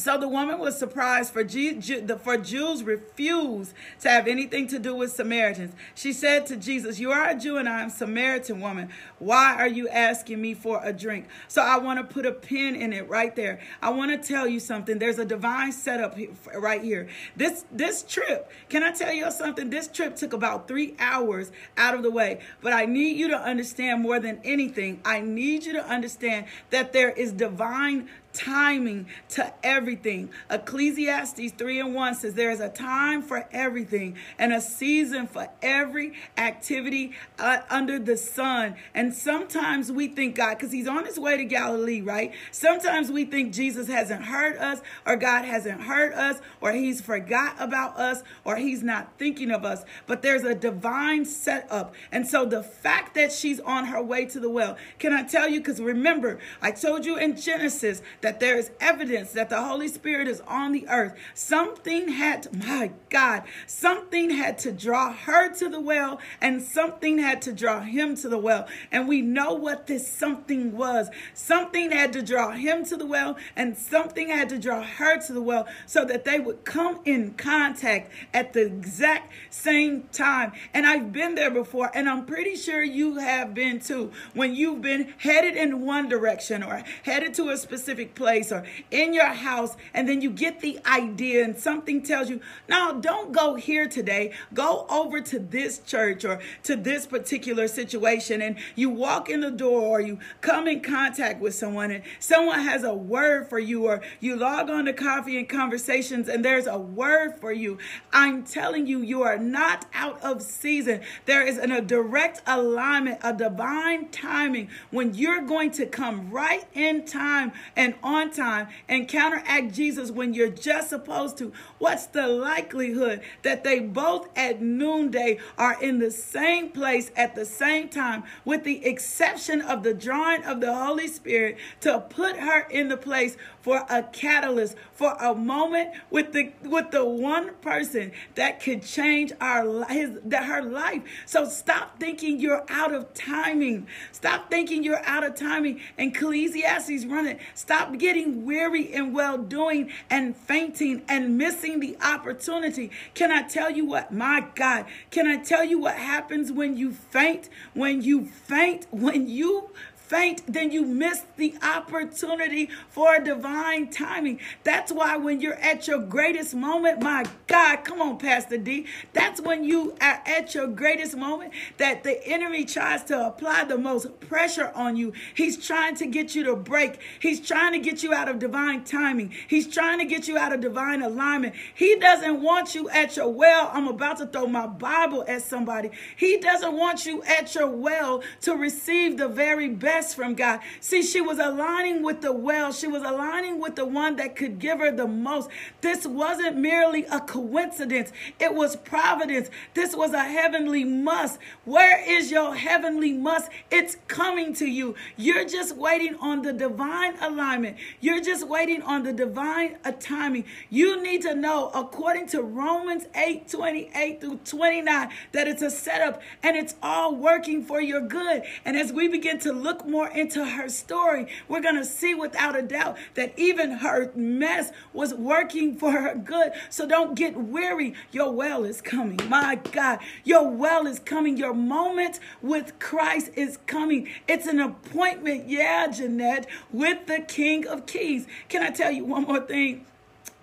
So 0.01 0.17
the 0.17 0.29
woman 0.29 0.59
was 0.59 0.79
surprised 0.79 1.31
for, 1.31 1.45
for 1.45 2.37
Jews 2.39 2.83
refused 2.83 3.75
to 4.01 4.09
have 4.09 4.27
anything 4.27 4.67
to 4.69 4.79
do 4.79 4.95
with 4.95 5.13
Samaritans. 5.13 5.75
She 5.95 6.15
said 6.15 6.47
to 6.47 6.57
Jesus, 6.57 6.99
You 6.99 7.13
are 7.13 7.29
a 7.29 7.35
Jew 7.35 7.59
and 7.59 7.69
I 7.69 7.83
am 7.83 7.89
a 7.89 7.91
Samaritan 7.91 8.61
woman. 8.61 8.89
Why 9.19 9.55
are 9.57 9.69
you 9.69 9.89
asking 9.91 10.41
me 10.41 10.55
for 10.55 10.81
a 10.83 10.93
drink? 10.95 11.27
So 11.49 11.61
I 11.61 11.77
want 11.77 11.99
to 11.99 12.15
put 12.15 12.25
a 12.25 12.33
pin 12.33 12.75
in 12.75 12.95
it 12.95 13.09
right 13.11 13.37
there. 13.37 13.61
I 13.83 13.91
want 13.91 14.11
to 14.11 14.27
tell 14.27 14.49
you 14.49 14.59
something. 14.59 14.99
There's 14.99 15.19
a 15.19 15.25
divine 15.27 15.73
setup 15.73 16.17
right 16.57 16.83
here. 16.83 17.09
This 17.37 17.67
this 17.71 18.03
trip, 18.03 18.51
can 18.71 18.83
I 18.83 18.93
tell 18.93 19.13
you 19.13 19.31
something? 19.31 19.69
This 19.69 19.87
trip 19.87 20.17
took 20.17 20.33
about 20.33 20.67
three 20.67 20.95
hours 20.99 21.53
out 21.77 21.95
of 21.95 22.03
the 22.03 22.11
way. 22.11 22.41
But 22.63 22.73
I 22.73 22.87
need 22.87 23.19
you 23.19 23.29
to 23.29 23.39
understand 23.39 24.01
more 24.01 24.19
than 24.19 24.41
anything. 24.45 25.01
I 25.05 25.21
need 25.21 25.67
you 25.67 25.75
to 25.75 25.85
understand 25.85 26.47
that 26.71 26.95
there 26.95 27.11
is 27.11 27.33
divine 27.33 28.09
timing 28.33 29.07
to 29.31 29.53
everything. 29.63 30.31
Ecclesiastes 30.51 31.53
3 31.53 31.81
and 31.81 31.95
1 31.95 32.15
says 32.15 32.35
there 32.35 32.51
is 32.51 32.61
a 32.61 32.69
time 32.69 33.23
for 33.23 33.49
everything 33.53 34.17
and 34.39 34.53
a 34.53 34.61
season 34.61 35.27
for 35.27 35.49
every 35.63 36.15
activity 36.37 37.13
uh, 37.39 37.59
under 37.71 37.99
the 37.99 38.17
sun. 38.17 38.77
And 38.95 39.15
sometimes 39.15 39.91
we 39.91 40.09
think 40.09 40.37
God, 40.37 40.59
because 40.59 40.73
he's 40.73 40.89
on 40.89 41.05
his 41.05 41.19
way 41.19 41.37
to 41.37 41.45
Galilee, 41.45 42.01
right? 42.01 42.33
Sometimes 42.51 43.11
we 43.11 43.25
think 43.25 43.53
Jesus 43.53 43.89
hasn't 43.89 44.25
heard 44.25 44.57
us 44.57 44.81
or 45.07 45.17
God 45.17 45.45
hasn't 45.45 45.83
heard 45.83 46.13
us 46.13 46.41
or 46.61 46.73
he's 46.73 47.01
forgot 47.01 47.57
about 47.59 47.97
us 47.97 48.23
or 48.45 48.57
he's 48.57 48.83
not 48.83 49.13
thinking 49.19 49.51
of 49.51 49.65
us. 49.65 49.85
But 50.07 50.23
there's 50.23 50.45
a 50.45 50.55
divine 50.55 51.25
setup. 51.25 51.95
And 52.13 52.27
so 52.27 52.45
the 52.45 52.63
fact 52.63 53.15
that 53.15 53.33
she's 53.33 53.61
on 53.61 53.87
her 53.87 54.03
way 54.03 54.27
to 54.27 54.41
the 54.41 54.51
well, 54.51 54.77
can 54.99 55.13
I 55.13 55.23
tell 55.23 55.49
you? 55.49 55.61
Because 55.61 55.81
remember, 55.81 56.39
I 56.63 56.71
told 56.71 57.05
you 57.05 57.17
in 57.17 57.37
Genesis 57.37 58.03
that 58.21 58.41
there 58.41 58.57
is 58.57 58.71
evidence 58.81 59.33
that 59.33 59.51
the 59.51 59.63
Holy 59.63 59.89
Spirit 59.89 60.29
is 60.29 60.41
on 60.43 60.73
the 60.73 60.87
earth, 60.89 61.15
something 61.35 62.09
had 62.09 62.45
to, 62.45 62.57
my 62.57 62.93
God, 63.09 63.45
something 63.67 64.31
had 64.31 64.59
to 64.59 64.73
draw 64.73 65.13
her 65.13 65.53
to 65.55 65.69
the 65.69 65.81
well 65.81 66.21
and 66.41 66.63
something 66.63 67.19
had 67.19 67.43
to 67.43 67.53
draw 67.53 67.81
him 67.81 68.15
to 68.17 68.29
the 68.29 68.39
well. 68.39 68.69
And 68.91 69.09
we 69.09 69.23
know 69.23 69.55
what 69.55 69.87
this 69.87 70.07
something 70.07 70.77
was. 70.77 71.09
Something 71.35 71.91
had 71.91 72.13
to 72.13 72.23
draw 72.23 72.53
him 72.53 72.85
to 72.87 72.97
the 72.97 73.07
well 73.07 73.37
and 73.57 73.77
something 73.77 74.29
had 74.29 74.49
to 74.51 74.59
draw 74.59 74.83
her 74.83 75.19
to 75.21 75.33
the 75.33 75.43
well 75.43 75.67
so 75.87 76.05
that 76.05 76.25
they 76.25 76.39
would 76.39 76.65
come 76.65 77.01
in 77.05 77.35
contact 77.35 78.11
at 78.35 78.53
the 78.53 78.67
exact 78.67 79.33
same 79.51 80.05
time. 80.13 80.53
And 80.75 80.87
I've 80.87 81.13
been 81.13 81.35
there 81.35 81.51
before 81.51 81.91
and 81.95 82.09
I'm 82.09 82.27
pretty 82.27 82.57
sure 82.57 82.83
you 82.83 83.17
have 83.17 83.55
been 83.55 83.81
too. 83.81 84.13
When 84.35 84.55
you've 84.55 84.83
been 84.83 85.15
headed 85.19 85.57
in 85.57 85.85
one 85.85 86.09
direction 86.09 86.63
or 86.63 86.83
headed 87.03 87.35
to 87.35 87.51
a 87.51 87.57
specific 87.57 88.10
place 88.15 88.53
or 88.53 88.65
in 88.91 89.15
your 89.15 89.27
house 89.27 89.77
and 89.95 90.09
then 90.09 90.21
you 90.21 90.31
get 90.31 90.61
the 90.61 90.79
idea 90.87 91.45
and 91.45 91.59
something 91.59 92.03
tells 92.03 92.31
you, 92.31 92.41
no, 92.69 93.01
don't 93.01 93.33
go 93.33 93.55
here 93.55 93.89
today. 93.89 94.33
Go 94.55 94.87
over 94.89 95.21
to 95.21 95.39
this 95.39 95.79
church 95.81 96.25
or 96.25 96.41
to 96.65 96.77
this 96.77 97.07
particular 97.07 97.69
situation. 97.69 98.43
And 98.43 98.57
you 98.75 98.91
walk 98.91 99.29
in 99.29 99.41
the 99.41 99.51
door 99.51 99.83
or 99.83 100.01
you 100.01 100.19
come 100.41 100.69
in 100.69 100.81
contact 100.81 101.41
with 101.41 101.55
someone 101.55 101.91
and 101.91 102.05
someone 102.19 102.61
has 102.61 102.85
a 102.85 102.95
word 102.95 103.49
for 103.49 103.59
you 103.59 103.87
or 103.87 104.01
you 104.21 104.37
log 104.37 104.71
on 104.71 104.85
to 104.87 104.93
coffee 104.93 105.39
and 105.39 105.49
conversations 105.49 106.29
and 106.29 106.45
there's 106.45 106.67
a 106.67 106.79
word 106.79 107.37
for 107.41 107.53
you. 107.53 107.79
I'm 108.13 108.45
telling 108.45 108.87
you, 108.87 109.01
you 109.01 109.23
are 109.23 109.39
not 109.39 109.87
out 109.95 110.23
of 110.23 110.43
season. 110.43 111.01
There 111.27 111.43
is 111.43 111.59
an, 111.59 111.73
a 111.73 111.81
direct 111.81 112.43
alignment, 112.47 113.19
a 113.23 113.33
divine 113.33 114.09
timing 114.09 114.69
when 114.91 115.15
you're 115.15 115.43
going 115.43 115.71
to 115.73 115.87
come 115.87 116.31
right 116.31 116.67
in 116.75 117.05
time 117.05 117.53
and 117.77 117.95
on 118.03 118.31
time 118.31 118.69
and 118.89 119.09
counteract 119.09 119.75
Jesus 119.75 120.11
when 120.11 120.35
you're 120.35 120.49
just 120.49 120.91
supposed 120.91 121.39
to. 121.39 121.53
What's 121.79 122.07
the 122.07 122.27
likelihood 122.29 123.21
that 123.43 123.65
they 123.65 123.81
both 123.81 124.29
at 124.37 124.61
noonday 124.61 125.39
are 125.59 125.81
in 125.83 125.99
the 125.99 126.11
same 126.11 126.71
place 126.71 127.11
at 127.17 127.35
the 127.35 127.45
same 127.45 127.89
time, 127.89 128.25
with 128.45 128.65
the 128.65 128.85
exception 128.85 129.61
of 129.61 129.83
the 129.83 129.95
drawing 129.95 130.45
of 130.45 130.61
the 130.61 130.75
Holy 130.75 131.09
Spirit 131.09 131.57
to 131.81 132.01
put 132.01 132.37
her 132.37 132.61
in 132.71 132.89
the 132.89 132.97
place 132.97 133.37
for 133.61 133.85
a 133.89 134.03
catalyst, 134.03 134.77
for 134.93 135.13
a 135.21 135.35
moment 135.35 135.91
with 136.11 136.33
the 136.33 136.53
with 136.63 136.91
the 136.91 137.05
one 137.05 137.55
person 137.57 138.13
that 138.35 138.61
could 138.61 138.83
change 138.83 139.33
our 139.41 139.85
his 139.87 140.19
that 140.25 140.45
her 140.45 140.63
life. 140.63 141.03
So 141.27 141.45
stop 141.49 141.99
thinking 141.99 142.41
you're 142.41 142.65
out 142.69 142.95
of 142.95 143.13
timing. 143.15 143.87
Stop 144.13 144.51
thinking 144.51 144.85
you're 144.85 145.05
out 145.05 145.25
of 145.25 145.35
timing. 145.35 145.81
And 145.99 146.15
Ecclesiastes 146.15 147.07
running. 147.07 147.39
Stop 147.55 147.97
getting 147.99 148.45
weary 148.45 148.83
in 148.83 149.13
well 149.13 149.39
doing 149.39 149.91
and 150.09 150.37
fainting 150.37 151.03
and 151.09 151.39
missing 151.39 151.81
the 151.81 151.97
opportunity. 152.03 152.91
Can 153.15 153.31
I 153.31 153.43
tell 153.43 153.71
you 153.71 153.85
what? 153.87 154.13
My 154.13 154.47
God, 154.55 154.87
can 155.11 155.27
I 155.27 155.37
tell 155.37 155.65
you 155.65 155.79
what 155.79 155.97
happens 155.97 156.53
when 156.53 156.77
you 156.77 156.93
faint? 156.93 157.49
When 157.75 158.03
you 158.03 158.27
faint, 158.27 158.87
when 158.91 159.29
you 159.29 159.71
faint, 160.11 160.43
then 160.53 160.73
you 160.73 160.85
miss 160.85 161.23
the 161.37 161.55
opportunity 161.63 162.69
for 162.89 163.21
divine 163.21 163.89
timing. 163.89 164.41
That's 164.65 164.91
why 164.91 165.17
when 165.17 165.41
you're 165.41 165.55
at 165.55 165.87
your 165.87 166.01
greatest 166.01 166.53
moment, 166.53 167.01
my 167.01 167.25
God, 167.47 167.85
come 167.85 168.03
on, 168.03 168.19
Pastor 168.19 168.59
D. 168.59 168.87
That's 169.13 169.41
when 169.41 169.63
you 169.63 169.93
are 170.01 170.21
at 170.27 170.53
your 170.53 170.67
greatest 170.67 171.17
moment 171.17 171.53
that 171.79 172.03
the 172.03 172.27
enemy 172.27 172.65
tries 172.65 173.05
to 173.05 173.29
apply 173.29 173.65
the 173.65 173.79
most 173.79 174.19
pressure 174.19 174.73
on 174.75 174.97
you. 174.97 175.13
He's 175.33 175.65
trying 175.65 175.95
to 175.97 176.07
get 176.07 176.35
you 176.35 176.43
to 176.45 176.57
break. 176.57 176.99
He's 177.21 177.41
trying 177.41 177.73
to 177.73 177.79
get 177.79 178.03
you 178.03 178.13
out 178.13 178.29
of 178.29 178.41
divine 178.41 178.83
timing. 178.83 179.33
He's 179.47 179.69
trying 179.69 180.01
to 180.01 180.05
get 180.05 180.27
you 180.27 180.37
out 180.37 180.53
of 180.53 180.61
divine 180.61 181.03
alignment. 181.03 181.55
He 181.73 181.95
doesn't 181.95 182.43
want 182.43 182.75
you 182.75 182.91
at 182.91 183.17
your 183.17 183.29
well. 183.29 183.71
I'm 183.73 183.87
about 183.87 184.19
to 184.19 184.27
throw 184.27 184.49
my 184.49 184.67
Bible 184.67 185.25
at 185.29 185.43
somebody. 185.43 185.91
He 186.17 186.39
doesn't 186.39 186.77
want 186.77 187.07
you 187.07 187.23
at 187.23 187.55
your 187.55 187.69
well 187.69 188.25
to 188.41 188.57
receive 188.57 189.17
the 189.17 189.29
very 189.29 189.69
best 189.69 190.00
from 190.15 190.35
God. 190.35 190.61
See, 190.81 191.03
she 191.03 191.21
was 191.21 191.39
aligning 191.39 192.03
with 192.03 192.21
the 192.21 192.33
well, 192.33 192.73
she 192.73 192.87
was 192.87 193.03
aligning 193.03 193.61
with 193.61 193.77
the 193.77 193.85
one 193.85 194.17
that 194.17 194.37
could 194.37 194.59
give 194.59 194.79
her 194.79 194.91
the 194.91 195.07
most. 195.07 195.49
This 195.81 196.07
wasn't 196.07 196.57
merely 196.57 197.05
a 197.05 197.21
coincidence, 197.21 198.13
it 198.39 198.55
was 198.55 198.77
providence. 198.77 199.51
This 199.75 199.95
was 199.95 200.13
a 200.13 200.25
heavenly 200.25 200.85
must. 200.85 201.39
Where 201.65 202.03
is 202.07 202.31
your 202.31 202.55
heavenly 202.55 203.13
must? 203.13 203.51
It's 203.71 203.97
coming 204.09 204.55
to 204.55 204.67
you. 204.67 204.95
You're 205.17 205.45
just 205.45 205.77
waiting 205.77 206.17
on 206.17 206.43
the 206.43 206.53
divine 206.53 207.17
alignment, 207.21 207.77
you're 208.01 208.21
just 208.21 208.49
waiting 208.49 208.83
on 208.83 209.03
the 209.03 209.13
divine 209.13 209.77
timing. 210.01 210.45
You 210.69 211.03
need 211.03 211.23
to 211.23 211.35
know, 211.35 211.71
according 211.75 212.29
to 212.29 212.43
Romans 212.43 213.07
8 213.15 213.49
28 213.49 214.21
through 214.21 214.41
29, 214.45 215.09
that 215.33 215.49
it's 215.49 215.63
a 215.63 215.71
setup 215.71 216.23
and 216.43 216.57
it's 216.57 216.75
all 216.83 217.15
working 217.15 217.65
for 217.65 217.81
your 217.81 218.01
good. 218.01 218.43
And 218.65 218.77
as 218.77 218.93
we 218.93 219.09
begin 219.09 219.39
to 219.41 219.53
look 219.53 219.85
more 219.91 220.09
into 220.09 220.45
her 220.45 220.69
story, 220.69 221.27
we're 221.49 221.61
going 221.61 221.77
to 221.77 221.85
see 221.85 222.15
without 222.15 222.57
a 222.57 222.63
doubt 222.63 222.97
that 223.15 223.39
even 223.39 223.79
her 223.79 224.11
mess 224.15 224.73
was 224.93 225.15
working 225.15 225.77
for 225.77 225.93
her 225.93 226.15
good. 226.15 226.53
So 226.69 226.87
don't 226.87 227.15
get 227.15 227.37
weary. 227.37 227.95
Your 228.13 228.33
well 228.33 228.65
is 228.65 228.81
coming. 228.81 229.19
My 229.29 229.57
God, 229.57 230.01
your 230.25 230.49
well 230.49 230.87
is 230.87 230.99
coming. 230.99 231.37
Your 231.37 231.55
moment 231.55 232.21
with 232.43 232.79
Christ 232.79 233.31
is 233.35 233.59
coming. 233.67 234.09
It's 234.29 234.47
an 234.47 234.61
appointment, 234.61 235.49
yeah, 235.49 235.87
Jeanette, 235.89 236.47
with 236.73 237.07
the 237.07 237.21
King 237.21 237.67
of 237.67 237.87
Kings. 237.87 238.27
Can 238.49 238.63
I 238.63 238.71
tell 238.71 238.91
you 238.91 239.05
one 239.05 239.25
more 239.25 239.41
thing? 239.41 239.87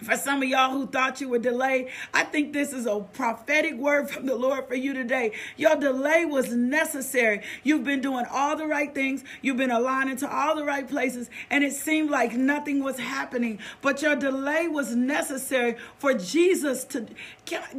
For 0.03 0.15
some 0.15 0.43
of 0.43 0.47
y'all 0.47 0.71
who 0.71 0.85
thought 0.85 1.21
you 1.21 1.29
were 1.29 1.39
delayed, 1.39 1.87
I 2.13 2.23
think 2.23 2.53
this 2.53 2.71
is 2.71 2.85
a 2.85 2.99
prophetic 2.99 3.75
word 3.75 4.09
from 4.09 4.27
the 4.27 4.35
Lord 4.35 4.67
for 4.67 4.75
you 4.75 4.93
today. 4.93 5.31
Your 5.55 5.75
delay 5.75 6.23
was 6.23 6.53
necessary. 6.53 7.41
You've 7.63 7.83
been 7.83 8.01
doing 8.01 8.25
all 8.31 8.55
the 8.55 8.67
right 8.67 8.93
things, 8.93 9.23
you've 9.41 9.57
been 9.57 9.71
aligning 9.71 10.17
to 10.17 10.31
all 10.31 10.55
the 10.55 10.65
right 10.65 10.87
places, 10.87 11.29
and 11.49 11.63
it 11.63 11.73
seemed 11.73 12.11
like 12.11 12.33
nothing 12.33 12.83
was 12.83 12.99
happening. 12.99 13.59
But 13.81 14.01
your 14.03 14.15
delay 14.15 14.67
was 14.67 14.95
necessary 14.95 15.77
for 15.97 16.13
Jesus 16.13 16.83
to. 16.85 17.07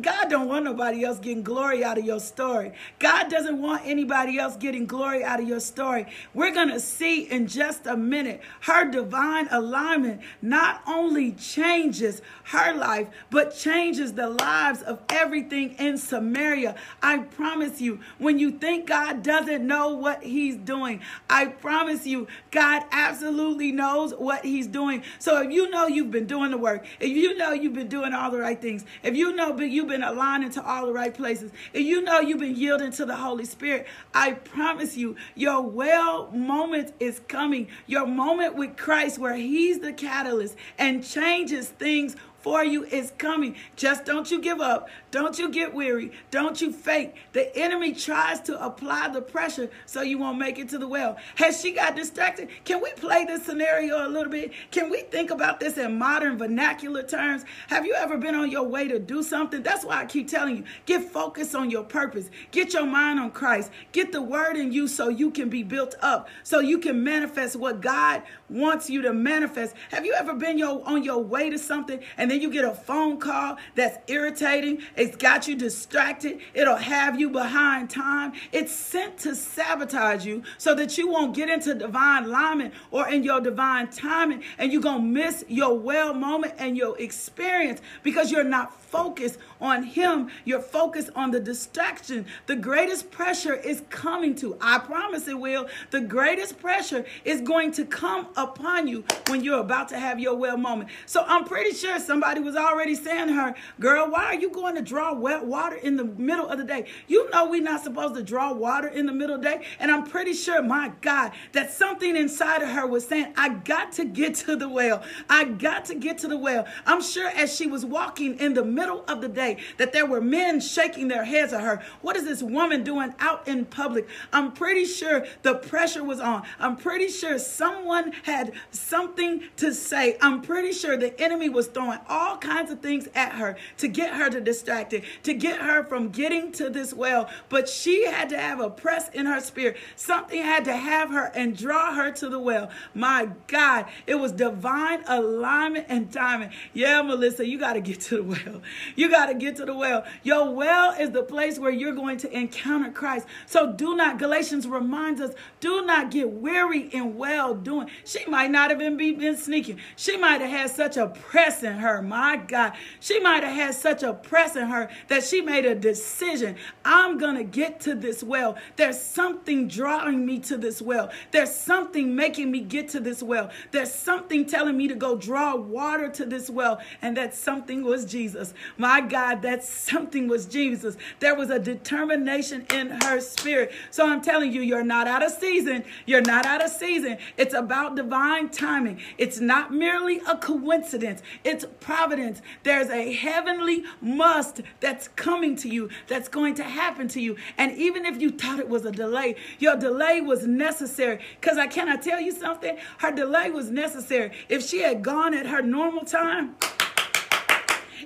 God 0.00 0.30
don't 0.30 0.48
want 0.48 0.64
nobody 0.64 1.04
else 1.04 1.18
getting 1.18 1.42
glory 1.42 1.84
out 1.84 1.98
of 1.98 2.04
your 2.04 2.20
story. 2.20 2.72
God 2.98 3.30
doesn't 3.30 3.60
want 3.60 3.82
anybody 3.84 4.38
else 4.38 4.56
getting 4.56 4.86
glory 4.86 5.22
out 5.22 5.40
of 5.40 5.46
your 5.46 5.60
story. 5.60 6.06
We're 6.32 6.54
going 6.54 6.70
to 6.70 6.80
see 6.80 7.22
in 7.30 7.48
just 7.48 7.86
a 7.86 7.96
minute 7.96 8.40
her 8.62 8.90
divine 8.90 9.46
alignment 9.50 10.22
not 10.40 10.80
only 10.86 11.32
changes 11.32 12.07
changes 12.08 12.22
her 12.44 12.74
life, 12.74 13.08
but 13.30 13.54
changes 13.54 14.14
the 14.14 14.30
lives 14.30 14.82
of 14.82 15.00
everything 15.10 15.74
in 15.78 15.98
Samaria. 15.98 16.74
I 17.02 17.18
promise 17.18 17.80
you, 17.80 18.00
when 18.18 18.38
you 18.38 18.52
think 18.52 18.86
God 18.86 19.22
doesn't 19.22 19.66
know 19.66 19.94
what 19.94 20.22
He's 20.22 20.56
doing, 20.56 21.00
I 21.28 21.46
promise 21.46 22.06
you, 22.06 22.26
God 22.50 22.84
absolutely 22.90 23.72
knows 23.72 24.12
what 24.12 24.44
He's 24.44 24.66
doing. 24.66 25.02
So 25.18 25.42
if 25.42 25.52
you 25.52 25.68
know 25.70 25.86
you've 25.86 26.10
been 26.10 26.26
doing 26.26 26.50
the 26.50 26.58
work, 26.58 26.86
if 27.00 27.10
you 27.10 27.36
know 27.36 27.52
you've 27.52 27.74
been 27.74 27.88
doing 27.88 28.14
all 28.14 28.30
the 28.30 28.38
right 28.38 28.60
things, 28.60 28.84
if 29.02 29.14
you 29.14 29.34
know 29.34 29.58
you've 29.58 29.88
been 29.88 30.02
aligning 30.02 30.50
to 30.52 30.64
all 30.64 30.86
the 30.86 30.92
right 30.92 31.12
places, 31.12 31.52
if 31.72 31.82
you 31.82 32.00
know 32.00 32.20
you've 32.20 32.40
been 32.40 32.56
yielding 32.56 32.92
to 32.92 33.04
the 33.04 33.16
Holy 33.16 33.44
Spirit, 33.44 33.86
I 34.14 34.32
promise 34.32 34.96
you, 34.96 35.16
your 35.34 35.62
well 35.62 36.30
moment 36.32 36.94
is 36.98 37.20
coming. 37.28 37.68
Your 37.86 38.06
moment 38.06 38.54
with 38.54 38.76
Christ, 38.76 39.18
where 39.18 39.34
He's 39.34 39.80
the 39.80 39.92
catalyst 39.92 40.56
and 40.78 41.04
changes 41.04 41.68
things 41.68 41.97
things 41.98 42.16
for 42.40 42.64
you 42.64 42.84
is 42.84 43.12
coming. 43.18 43.56
Just 43.76 44.04
don't 44.04 44.30
you 44.30 44.40
give 44.40 44.60
up. 44.60 44.88
Don't 45.10 45.38
you 45.38 45.50
get 45.50 45.74
weary. 45.74 46.12
Don't 46.30 46.60
you 46.60 46.72
fake. 46.72 47.14
The 47.32 47.54
enemy 47.56 47.92
tries 47.92 48.40
to 48.42 48.64
apply 48.64 49.08
the 49.08 49.22
pressure 49.22 49.70
so 49.86 50.02
you 50.02 50.18
won't 50.18 50.38
make 50.38 50.58
it 50.58 50.68
to 50.70 50.78
the 50.78 50.86
well. 50.86 51.16
Has 51.36 51.60
she 51.60 51.72
got 51.72 51.96
distracted? 51.96 52.48
Can 52.64 52.82
we 52.82 52.92
play 52.92 53.24
this 53.24 53.44
scenario 53.44 54.06
a 54.06 54.08
little 54.08 54.30
bit? 54.30 54.52
Can 54.70 54.90
we 54.90 55.02
think 55.02 55.30
about 55.30 55.60
this 55.60 55.78
in 55.78 55.98
modern 55.98 56.38
vernacular 56.38 57.02
terms? 57.02 57.44
Have 57.68 57.86
you 57.86 57.94
ever 57.94 58.16
been 58.16 58.34
on 58.34 58.50
your 58.50 58.64
way 58.64 58.86
to 58.88 58.98
do 58.98 59.22
something? 59.22 59.62
That's 59.62 59.84
why 59.84 60.02
I 60.02 60.06
keep 60.06 60.28
telling 60.28 60.58
you 60.58 60.64
get 60.86 61.02
focused 61.02 61.54
on 61.54 61.70
your 61.70 61.84
purpose. 61.84 62.30
Get 62.50 62.72
your 62.72 62.86
mind 62.86 63.18
on 63.18 63.30
Christ. 63.30 63.70
Get 63.92 64.12
the 64.12 64.22
word 64.22 64.56
in 64.56 64.72
you 64.72 64.88
so 64.88 65.08
you 65.08 65.30
can 65.30 65.48
be 65.48 65.62
built 65.62 65.94
up, 66.00 66.28
so 66.44 66.60
you 66.60 66.78
can 66.78 67.02
manifest 67.02 67.56
what 67.56 67.80
God 67.80 68.22
wants 68.48 68.88
you 68.88 69.02
to 69.02 69.12
manifest. 69.12 69.74
Have 69.90 70.04
you 70.06 70.14
ever 70.14 70.34
been 70.34 70.58
your, 70.58 70.86
on 70.86 71.02
your 71.02 71.22
way 71.22 71.50
to 71.50 71.58
something 71.58 72.00
and 72.16 72.27
and 72.28 72.34
then 72.34 72.42
you 72.42 72.50
get 72.50 72.66
a 72.66 72.74
phone 72.74 73.18
call 73.18 73.56
that's 73.74 73.96
irritating. 74.06 74.82
It's 74.96 75.16
got 75.16 75.48
you 75.48 75.56
distracted. 75.56 76.40
It'll 76.52 76.76
have 76.76 77.18
you 77.18 77.30
behind 77.30 77.88
time. 77.88 78.34
It's 78.52 78.70
sent 78.70 79.16
to 79.20 79.34
sabotage 79.34 80.26
you 80.26 80.42
so 80.58 80.74
that 80.74 80.98
you 80.98 81.08
won't 81.08 81.34
get 81.34 81.48
into 81.48 81.74
divine 81.74 82.24
alignment 82.24 82.74
or 82.90 83.08
in 83.08 83.22
your 83.22 83.40
divine 83.40 83.88
timing 83.88 84.42
and 84.58 84.70
you're 84.70 84.82
to 84.82 85.00
miss 85.00 85.42
your 85.48 85.78
well 85.78 86.12
moment 86.12 86.52
and 86.58 86.76
your 86.76 86.98
experience 87.00 87.80
because 88.02 88.30
you're 88.30 88.44
not 88.44 88.78
focused 88.90 89.38
on 89.60 89.82
Him. 89.82 90.30
You're 90.44 90.62
focused 90.62 91.10
on 91.14 91.30
the 91.30 91.40
distraction. 91.40 92.26
The 92.46 92.56
greatest 92.56 93.10
pressure 93.10 93.54
is 93.54 93.82
coming 93.90 94.34
to, 94.36 94.56
I 94.60 94.78
promise 94.78 95.28
it 95.28 95.38
will. 95.38 95.68
The 95.90 96.00
greatest 96.00 96.58
pressure 96.58 97.04
is 97.24 97.40
going 97.40 97.72
to 97.72 97.84
come 97.84 98.28
upon 98.36 98.88
you 98.88 99.04
when 99.28 99.42
you're 99.42 99.60
about 99.60 99.88
to 99.90 99.98
have 99.98 100.18
your 100.18 100.34
well 100.34 100.56
moment. 100.56 100.90
So 101.06 101.24
I'm 101.26 101.44
pretty 101.44 101.74
sure 101.74 101.98
somebody 101.98 102.40
was 102.40 102.56
already 102.56 102.94
saying 102.94 103.28
to 103.28 103.34
her, 103.34 103.54
Girl, 103.80 104.10
why 104.10 104.24
are 104.26 104.34
you 104.34 104.50
going 104.50 104.74
to 104.74 104.82
draw 104.82 105.14
wet 105.14 105.44
water 105.44 105.76
in 105.76 105.96
the 105.96 106.04
middle 106.04 106.48
of 106.48 106.58
the 106.58 106.64
day? 106.64 106.86
You 107.06 107.28
know, 107.30 107.48
we're 107.48 107.62
not 107.62 107.82
supposed 107.82 108.14
to 108.14 108.22
draw 108.22 108.52
water 108.52 108.88
in 108.88 109.06
the 109.06 109.12
middle 109.12 109.36
of 109.36 109.42
the 109.42 109.48
day. 109.48 109.64
And 109.78 109.90
I'm 109.90 110.04
pretty 110.04 110.32
sure, 110.32 110.62
my 110.62 110.92
God, 111.00 111.32
that 111.52 111.72
something 111.72 112.16
inside 112.16 112.62
of 112.62 112.68
her 112.68 112.86
was 112.86 113.06
saying, 113.06 113.32
I 113.36 113.50
got 113.50 113.92
to 113.92 114.04
get 114.04 114.34
to 114.36 114.56
the 114.56 114.68
well. 114.68 115.02
I 115.28 115.44
got 115.44 115.84
to 115.86 115.94
get 115.94 116.18
to 116.18 116.28
the 116.28 116.38
well. 116.38 116.66
I'm 116.86 117.02
sure 117.02 117.28
as 117.28 117.54
she 117.54 117.66
was 117.66 117.84
walking 117.84 118.38
in 118.38 118.54
the 118.54 118.64
middle 118.78 119.04
of 119.08 119.20
the 119.20 119.28
day 119.28 119.58
that 119.76 119.92
there 119.92 120.06
were 120.06 120.20
men 120.20 120.60
shaking 120.60 121.08
their 121.08 121.24
heads 121.24 121.52
at 121.52 121.60
her. 121.60 121.82
What 122.00 122.16
is 122.16 122.24
this 122.24 122.42
woman 122.42 122.84
doing 122.84 123.14
out 123.18 123.46
in 123.48 123.64
public? 123.64 124.08
I'm 124.32 124.52
pretty 124.52 124.84
sure 124.84 125.26
the 125.42 125.56
pressure 125.56 126.04
was 126.04 126.20
on. 126.20 126.44
I'm 126.60 126.76
pretty 126.76 127.08
sure 127.08 127.38
someone 127.38 128.12
had 128.22 128.52
something 128.70 129.42
to 129.56 129.74
say. 129.74 130.16
I'm 130.20 130.40
pretty 130.42 130.72
sure 130.72 130.96
the 130.96 131.18
enemy 131.20 131.48
was 131.48 131.66
throwing 131.66 131.98
all 132.08 132.36
kinds 132.36 132.70
of 132.70 132.80
things 132.80 133.08
at 133.14 133.32
her 133.32 133.56
to 133.78 133.88
get 133.88 134.14
her 134.14 134.30
to 134.30 134.40
distract 134.40 134.92
it, 134.92 135.04
to 135.24 135.34
get 135.34 135.60
her 135.60 135.84
from 135.84 136.10
getting 136.10 136.52
to 136.52 136.70
this 136.70 136.94
well. 136.94 137.28
But 137.48 137.68
she 137.68 138.06
had 138.06 138.28
to 138.30 138.38
have 138.38 138.60
a 138.60 138.70
press 138.70 139.08
in 139.10 139.26
her 139.26 139.40
spirit. 139.40 139.76
Something 139.96 140.42
had 140.42 140.64
to 140.66 140.76
have 140.76 141.10
her 141.10 141.32
and 141.34 141.56
draw 141.56 141.94
her 141.94 142.12
to 142.12 142.28
the 142.28 142.38
well. 142.38 142.70
My 142.94 143.30
God, 143.48 143.86
it 144.06 144.14
was 144.16 144.32
divine 144.32 145.02
alignment 145.06 145.86
and 145.88 146.12
timing. 146.12 146.50
Yeah, 146.72 147.02
Melissa, 147.02 147.46
you 147.46 147.58
got 147.58 147.72
to 147.72 147.80
get 147.80 148.00
to 148.02 148.16
the 148.16 148.22
well. 148.22 148.62
You 148.96 149.10
got 149.10 149.26
to 149.26 149.34
get 149.34 149.56
to 149.56 149.64
the 149.64 149.74
well. 149.74 150.04
Your 150.22 150.52
well 150.54 150.92
is 150.98 151.10
the 151.10 151.22
place 151.22 151.58
where 151.58 151.70
you're 151.70 151.94
going 151.94 152.18
to 152.18 152.36
encounter 152.36 152.90
Christ. 152.90 153.26
So 153.46 153.72
do 153.72 153.96
not, 153.96 154.18
Galatians 154.18 154.66
reminds 154.66 155.20
us, 155.20 155.32
do 155.60 155.84
not 155.84 156.10
get 156.10 156.30
weary 156.30 156.88
in 156.88 157.16
well 157.16 157.54
doing. 157.54 157.90
She 158.04 158.24
might 158.26 158.50
not 158.50 158.70
have 158.70 158.78
been, 158.78 158.96
been 158.96 159.36
sneaking. 159.36 159.78
She 159.96 160.16
might 160.16 160.40
have 160.40 160.50
had 160.50 160.70
such 160.70 160.96
a 160.96 161.08
press 161.08 161.62
in 161.62 161.74
her. 161.74 162.02
My 162.02 162.36
God. 162.36 162.72
She 163.00 163.20
might 163.20 163.42
have 163.42 163.54
had 163.54 163.74
such 163.74 164.02
a 164.02 164.12
press 164.12 164.56
in 164.56 164.66
her 164.68 164.90
that 165.08 165.24
she 165.24 165.40
made 165.40 165.64
a 165.64 165.74
decision. 165.74 166.56
I'm 166.84 167.18
going 167.18 167.36
to 167.36 167.44
get 167.44 167.80
to 167.80 167.94
this 167.94 168.22
well. 168.22 168.56
There's 168.76 169.00
something 169.00 169.68
drawing 169.68 170.24
me 170.24 170.38
to 170.40 170.56
this 170.56 170.80
well. 170.80 171.10
There's 171.30 171.54
something 171.54 172.14
making 172.14 172.50
me 172.50 172.60
get 172.60 172.88
to 172.90 173.00
this 173.00 173.22
well. 173.22 173.50
There's 173.70 173.92
something 173.92 174.46
telling 174.46 174.76
me 174.76 174.88
to 174.88 174.94
go 174.94 175.16
draw 175.16 175.56
water 175.56 176.08
to 176.10 176.24
this 176.24 176.50
well. 176.50 176.80
And 177.02 177.16
that 177.16 177.34
something 177.34 177.82
was 177.82 178.04
Jesus. 178.04 178.54
My 178.76 179.00
God, 179.00 179.42
that 179.42 179.64
something 179.64 180.28
was 180.28 180.46
Jesus. 180.46 180.96
There 181.20 181.34
was 181.34 181.50
a 181.50 181.58
determination 181.58 182.66
in 182.72 182.90
her 183.02 183.20
spirit. 183.20 183.72
So 183.90 184.08
I'm 184.08 184.20
telling 184.22 184.52
you, 184.52 184.60
you're 184.60 184.84
not 184.84 185.06
out 185.06 185.24
of 185.24 185.32
season. 185.32 185.84
You're 186.06 186.22
not 186.22 186.46
out 186.46 186.64
of 186.64 186.70
season. 186.70 187.18
It's 187.36 187.54
about 187.54 187.96
divine 187.96 188.48
timing. 188.48 189.00
It's 189.16 189.40
not 189.40 189.72
merely 189.72 190.20
a 190.28 190.36
coincidence, 190.36 191.22
it's 191.44 191.64
providence. 191.80 192.42
There's 192.62 192.88
a 192.90 193.12
heavenly 193.12 193.84
must 194.00 194.60
that's 194.80 195.08
coming 195.08 195.56
to 195.56 195.68
you, 195.68 195.90
that's 196.06 196.28
going 196.28 196.54
to 196.56 196.64
happen 196.64 197.08
to 197.08 197.20
you. 197.20 197.36
And 197.56 197.76
even 197.76 198.04
if 198.04 198.20
you 198.20 198.30
thought 198.30 198.58
it 198.58 198.68
was 198.68 198.84
a 198.84 198.92
delay, 198.92 199.36
your 199.58 199.76
delay 199.76 200.20
was 200.20 200.46
necessary. 200.46 201.20
Because 201.40 201.58
I 201.58 201.66
cannot 201.66 202.02
tell 202.02 202.20
you 202.20 202.32
something? 202.32 202.76
Her 202.98 203.12
delay 203.12 203.50
was 203.50 203.70
necessary. 203.70 204.32
If 204.48 204.64
she 204.64 204.80
had 204.80 205.02
gone 205.02 205.34
at 205.34 205.46
her 205.46 205.62
normal 205.62 206.04
time, 206.04 206.56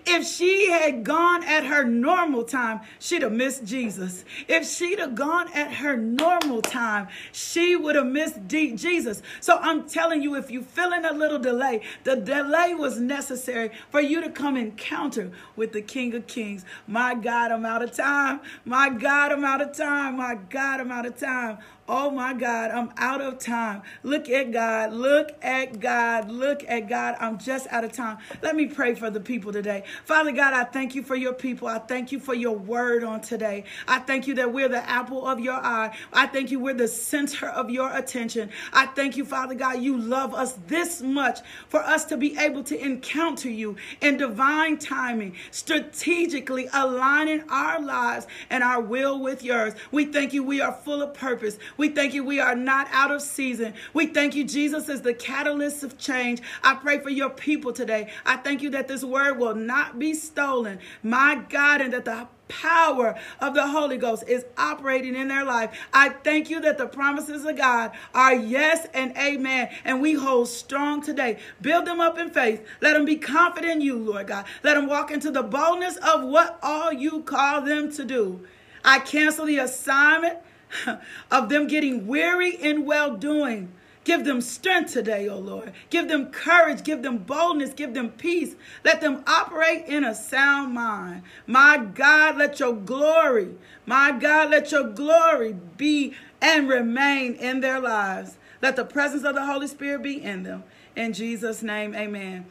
if 0.06 0.26
she 0.26 0.70
had 0.70 1.04
gone 1.04 1.44
at 1.44 1.64
her 1.64 1.84
normal 1.84 2.44
time, 2.44 2.80
she'd 2.98 3.22
have 3.22 3.32
missed 3.32 3.64
Jesus. 3.64 4.24
If 4.48 4.66
she'd 4.68 4.98
have 4.98 5.14
gone 5.14 5.52
at 5.52 5.74
her 5.74 5.96
normal 5.96 6.62
time, 6.62 7.08
she 7.32 7.76
would 7.76 7.96
have 7.96 8.06
missed 8.06 8.48
D- 8.48 8.74
Jesus. 8.76 9.22
So 9.40 9.58
I'm 9.58 9.88
telling 9.88 10.22
you, 10.22 10.34
if 10.34 10.50
you're 10.50 10.62
feeling 10.62 11.04
a 11.04 11.12
little 11.12 11.38
delay, 11.38 11.82
the 12.04 12.16
delay 12.16 12.74
was 12.74 12.98
necessary 13.00 13.70
for 13.90 14.00
you 14.00 14.20
to 14.20 14.30
come 14.30 14.56
encounter 14.56 15.30
with 15.56 15.72
the 15.72 15.82
King 15.82 16.14
of 16.14 16.26
Kings. 16.26 16.64
My 16.86 17.14
God, 17.14 17.52
I'm 17.52 17.64
out 17.66 17.82
of 17.82 17.92
time. 17.92 18.40
My 18.64 18.88
God, 18.90 19.32
I'm 19.32 19.44
out 19.44 19.60
of 19.60 19.76
time. 19.76 20.16
My 20.16 20.36
God, 20.50 20.80
I'm 20.80 20.90
out 20.92 21.06
of 21.06 21.18
time. 21.18 21.58
Oh 21.88 22.10
my 22.10 22.32
God, 22.32 22.70
I'm 22.70 22.92
out 22.96 23.20
of 23.20 23.40
time. 23.40 23.82
Look 24.04 24.28
at 24.28 24.52
God. 24.52 24.92
Look 24.92 25.32
at 25.42 25.80
God. 25.80 26.30
Look 26.30 26.64
at 26.68 26.88
God. 26.88 27.16
I'm 27.18 27.38
just 27.38 27.66
out 27.72 27.82
of 27.82 27.90
time. 27.92 28.18
Let 28.40 28.54
me 28.54 28.66
pray 28.66 28.94
for 28.94 29.10
the 29.10 29.18
people 29.18 29.52
today. 29.52 29.82
Father 30.04 30.30
God, 30.30 30.54
I 30.54 30.62
thank 30.62 30.94
you 30.94 31.02
for 31.02 31.16
your 31.16 31.32
people. 31.32 31.66
I 31.66 31.80
thank 31.80 32.12
you 32.12 32.20
for 32.20 32.34
your 32.34 32.56
word 32.56 33.02
on 33.02 33.20
today. 33.20 33.64
I 33.88 33.98
thank 33.98 34.28
you 34.28 34.34
that 34.36 34.52
we're 34.52 34.68
the 34.68 34.88
apple 34.88 35.26
of 35.26 35.40
your 35.40 35.54
eye. 35.54 35.96
I 36.12 36.28
thank 36.28 36.52
you 36.52 36.60
we're 36.60 36.74
the 36.74 36.86
center 36.86 37.48
of 37.48 37.68
your 37.68 37.92
attention. 37.92 38.50
I 38.72 38.86
thank 38.86 39.16
you, 39.16 39.24
Father 39.24 39.56
God, 39.56 39.82
you 39.82 39.98
love 39.98 40.34
us 40.34 40.52
this 40.68 41.02
much 41.02 41.40
for 41.68 41.80
us 41.80 42.04
to 42.06 42.16
be 42.16 42.38
able 42.38 42.62
to 42.64 42.80
encounter 42.80 43.50
you 43.50 43.74
in 44.00 44.18
divine 44.18 44.78
timing, 44.78 45.34
strategically 45.50 46.68
aligning 46.72 47.42
our 47.50 47.80
lives 47.80 48.28
and 48.50 48.62
our 48.62 48.80
will 48.80 49.20
with 49.20 49.42
yours. 49.42 49.74
We 49.90 50.04
thank 50.04 50.32
you 50.32 50.44
we 50.44 50.60
are 50.60 50.72
full 50.72 51.02
of 51.02 51.12
purpose. 51.14 51.58
We 51.76 51.88
thank 51.88 52.14
you 52.14 52.24
we 52.24 52.40
are 52.40 52.54
not 52.54 52.88
out 52.92 53.10
of 53.10 53.22
season. 53.22 53.74
We 53.92 54.06
thank 54.06 54.34
you 54.34 54.44
Jesus 54.44 54.88
is 54.88 55.02
the 55.02 55.14
catalyst 55.14 55.82
of 55.82 55.98
change. 55.98 56.40
I 56.62 56.74
pray 56.74 56.98
for 56.98 57.10
your 57.10 57.30
people 57.30 57.72
today. 57.72 58.10
I 58.24 58.36
thank 58.36 58.62
you 58.62 58.70
that 58.70 58.88
this 58.88 59.04
word 59.04 59.38
will 59.38 59.54
not 59.54 59.98
be 59.98 60.14
stolen. 60.14 60.78
My 61.02 61.42
God, 61.48 61.80
and 61.80 61.92
that 61.92 62.04
the 62.04 62.28
power 62.52 63.18
of 63.40 63.54
the 63.54 63.66
Holy 63.66 63.96
Ghost 63.96 64.24
is 64.28 64.44
operating 64.58 65.16
in 65.16 65.28
their 65.28 65.44
life. 65.44 65.78
I 65.92 66.10
thank 66.10 66.50
you 66.50 66.60
that 66.60 66.78
the 66.78 66.86
promises 66.86 67.44
of 67.44 67.56
God 67.56 67.92
are 68.14 68.34
yes 68.34 68.86
and 68.94 69.16
amen. 69.16 69.70
And 69.84 70.00
we 70.02 70.14
hold 70.14 70.48
strong 70.48 71.02
today. 71.02 71.38
Build 71.60 71.86
them 71.86 72.00
up 72.00 72.18
in 72.18 72.30
faith. 72.30 72.64
Let 72.80 72.92
them 72.92 73.04
be 73.04 73.16
confident 73.16 73.72
in 73.72 73.80
you, 73.80 73.96
Lord 73.96 74.26
God. 74.26 74.44
Let 74.62 74.74
them 74.74 74.86
walk 74.86 75.10
into 75.10 75.30
the 75.30 75.42
boldness 75.42 75.96
of 75.96 76.24
what 76.24 76.58
all 76.62 76.92
you 76.92 77.22
call 77.22 77.62
them 77.62 77.90
to 77.92 78.04
do. 78.04 78.40
I 78.84 78.98
cancel 78.98 79.46
the 79.46 79.58
assignment 79.58 80.38
of 81.30 81.48
them 81.48 81.66
getting 81.66 82.06
weary 82.06 82.54
in 82.54 82.84
well 82.84 83.16
doing. 83.16 83.72
Give 84.04 84.24
them 84.24 84.40
strength 84.40 84.92
today, 84.92 85.28
O 85.28 85.34
oh 85.34 85.38
Lord. 85.38 85.72
Give 85.88 86.08
them 86.08 86.32
courage, 86.32 86.82
give 86.82 87.02
them 87.02 87.18
boldness, 87.18 87.72
give 87.72 87.94
them 87.94 88.10
peace. 88.10 88.56
Let 88.84 89.00
them 89.00 89.22
operate 89.28 89.86
in 89.86 90.02
a 90.02 90.14
sound 90.14 90.74
mind. 90.74 91.22
My 91.46 91.76
God, 91.78 92.36
let 92.36 92.58
your 92.58 92.74
glory, 92.74 93.54
my 93.86 94.10
God, 94.10 94.50
let 94.50 94.72
your 94.72 94.88
glory 94.88 95.54
be 95.76 96.14
and 96.40 96.68
remain 96.68 97.34
in 97.34 97.60
their 97.60 97.78
lives. 97.78 98.38
Let 98.60 98.74
the 98.74 98.84
presence 98.84 99.24
of 99.24 99.36
the 99.36 99.46
Holy 99.46 99.68
Spirit 99.68 100.02
be 100.02 100.20
in 100.20 100.42
them. 100.42 100.64
In 100.96 101.12
Jesus' 101.12 101.62
name, 101.62 101.94
amen. 101.94 102.46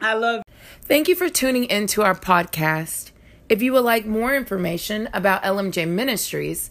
I 0.00 0.14
love. 0.14 0.42
Thank 0.82 1.08
you 1.08 1.14
for 1.14 1.28
tuning 1.28 1.64
into 1.64 2.02
our 2.02 2.14
podcast. 2.14 3.10
If 3.50 3.60
you 3.60 3.72
would 3.72 3.84
like 3.84 4.06
more 4.06 4.34
information 4.34 5.08
about 5.12 5.42
LMJ 5.42 5.86
Ministries, 5.88 6.70